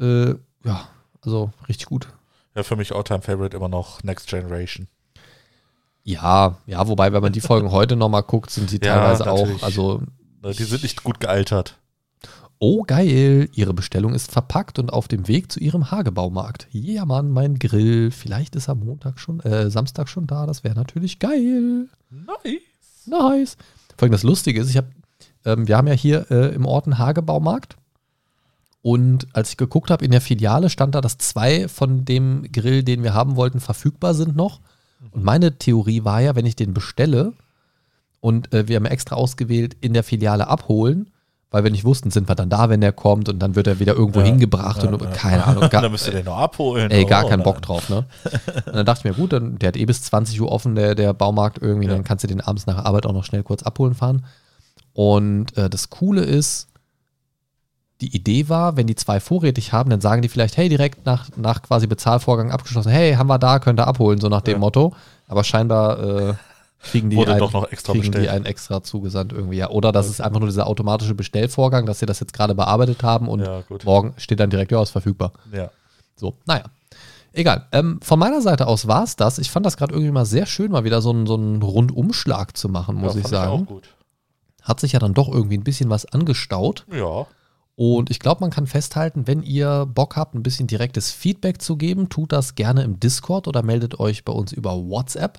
[0.00, 0.34] Äh,
[0.64, 0.88] ja,
[1.22, 2.08] also richtig gut.
[2.54, 4.88] Ja, für mich Alltime Favorite immer noch Next Generation.
[6.02, 9.62] Ja, ja, wobei, wenn man die Folgen heute nochmal guckt, sind Ja, teilweise natürlich.
[9.62, 10.02] auch, also,
[10.44, 11.76] Die sind nicht gut gealtert.
[12.58, 16.66] oh geil, Ihre Bestellung ist verpackt und auf dem Weg zu Ihrem Hagebaumarkt.
[16.72, 18.10] Ja, Mann, mein Grill.
[18.10, 20.46] Vielleicht ist am Montag schon, äh, Samstag schon da.
[20.46, 21.88] Das wäre natürlich geil.
[22.10, 22.60] Nice.
[23.10, 23.56] Nice.
[23.96, 24.88] Vor allem das Lustige ist, ich habe,
[25.44, 27.76] ähm, wir haben ja hier äh, im Ort einen Hagebaumarkt.
[28.82, 32.82] Und als ich geguckt habe, in der Filiale stand da, dass zwei von dem Grill,
[32.82, 34.60] den wir haben wollten, verfügbar sind noch.
[35.10, 37.34] Und meine Theorie war ja, wenn ich den bestelle
[38.20, 41.10] und äh, wir haben extra ausgewählt, in der Filiale abholen,
[41.50, 43.80] weil wir nicht wussten, sind wir dann da, wenn der kommt und dann wird er
[43.80, 45.10] wieder irgendwo Ja, hingebracht ja, und ja.
[45.10, 45.68] keine Ahnung.
[45.70, 46.90] Gar, dann müsst ihr den noch abholen.
[46.90, 47.42] Ey, gar Oh, keinen.
[47.42, 48.04] Bock drauf, ne?
[48.66, 50.94] Und dann dachte ich mir, gut, dann, der hat eh bis 20 Uhr offen, der,
[50.94, 53.94] der Baumarkt irgendwie, dann kannst du den abends nach Arbeit auch noch schnell kurz abholen
[53.94, 54.24] fahren.
[54.92, 56.68] Und äh, das Coole ist,
[58.00, 61.28] die Idee war, wenn die zwei vorrätig haben, dann sagen die vielleicht, hey, direkt nach,
[61.36, 64.60] nach quasi Bezahlvorgang abgeschlossen, hey, haben wir da, könnt ihr abholen, so nach dem.
[64.60, 64.94] Motto.
[65.28, 65.98] Aber scheinbar
[66.30, 66.34] äh,
[66.82, 68.30] kriegen die Wurde einen, doch noch extra kriegen die bestellt.
[68.30, 69.70] einen extra zugesandt irgendwie, ja.
[69.70, 73.28] Oder das ist einfach nur dieser automatische Bestellvorgang, dass sie das jetzt gerade bearbeitet haben
[73.28, 73.84] und Ja, gut.
[73.84, 75.32] morgen steht dann direkt, ja, ist verfügbar.
[75.52, 75.70] Ja.
[76.16, 76.64] So, naja.
[77.32, 77.66] Egal.
[77.72, 79.38] Ähm, von meiner Seite aus war es das.
[79.38, 82.56] Ich fand das gerade irgendwie mal sehr schön, mal wieder so einen, so einen Rundumschlag
[82.56, 83.52] zu machen, muss ja, ich sagen.
[83.52, 83.94] auch gut.
[84.62, 86.86] Hat sich ja dann doch irgendwie ein bisschen was angestaut.
[86.92, 87.26] Ja.
[87.76, 91.76] Und ich glaube, man kann festhalten, wenn ihr Bock habt, ein bisschen direktes Feedback zu
[91.76, 95.38] geben, tut das gerne im Discord oder meldet euch bei uns über WhatsApp.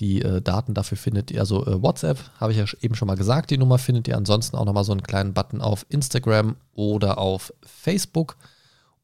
[0.00, 3.14] Die äh, Daten dafür findet ihr, also äh, WhatsApp, habe ich ja eben schon mal
[3.16, 7.18] gesagt, die Nummer findet ihr ansonsten auch nochmal so einen kleinen Button auf Instagram oder
[7.18, 8.36] auf Facebook.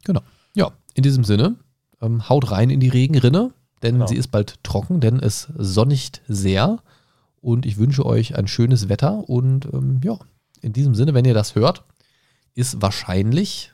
[0.04, 0.20] genau.
[0.54, 1.56] Ja, in diesem Sinne,
[2.00, 4.06] ähm, haut rein in die Regenrinne, denn Genau.
[4.06, 6.78] sie ist bald trocken, denn es sonnigt sehr.
[7.40, 9.28] Und ich wünsche euch ein schönes Wetter.
[9.28, 10.18] Und ähm, ja,
[10.60, 11.84] in diesem Sinne, wenn ihr das hört,
[12.60, 13.72] ist wahrscheinlich,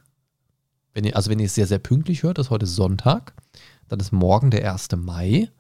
[0.94, 3.34] wenn ihr, also wenn ihr es sehr, sehr pünktlich hört, ist heute Sonntag,
[3.88, 4.88] dann ist morgen der 1.
[4.96, 5.50] Mai.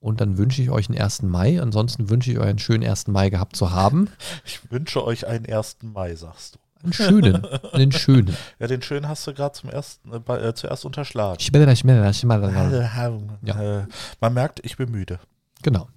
[0.00, 1.22] Und dann wünsche ich euch einen 1.
[1.22, 1.60] Mai.
[1.60, 3.08] Ansonsten wünsche ich euch einen schönen 1.
[3.08, 4.10] Mai gehabt zu haben.
[4.44, 5.78] Ich wünsche euch einen 1.
[5.82, 6.58] Mai, sagst du.
[6.84, 8.36] Einen schönen, einen schönen.
[8.60, 11.40] Ja, den schönen hast du gerade zum ersten, äh, äh, zuerst unterschlagen.
[11.40, 13.28] Schmedder, schmedder, schmedder.
[13.42, 13.86] Äh,
[14.20, 15.18] man merkt, ich bin müde.
[15.62, 15.88] Genau.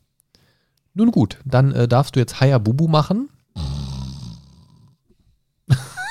[0.93, 3.29] Nun gut, dann äh, darfst du jetzt Hayabubu machen.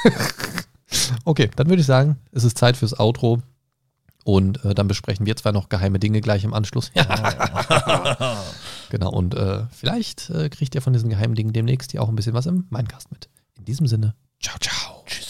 [1.25, 3.43] okay, dann würde ich sagen, es ist Zeit fürs Outro.
[4.25, 6.93] Und äh, dann besprechen wir zwar noch geheime Dinge gleich im Anschluss.
[8.91, 12.17] genau, und äh, vielleicht äh, kriegt ihr von diesen geheimen Dingen demnächst hier auch ein
[12.17, 13.31] bisschen was im Mindcast mit.
[13.57, 15.03] In diesem Sinne, ciao, ciao.
[15.07, 15.30] Tschüss.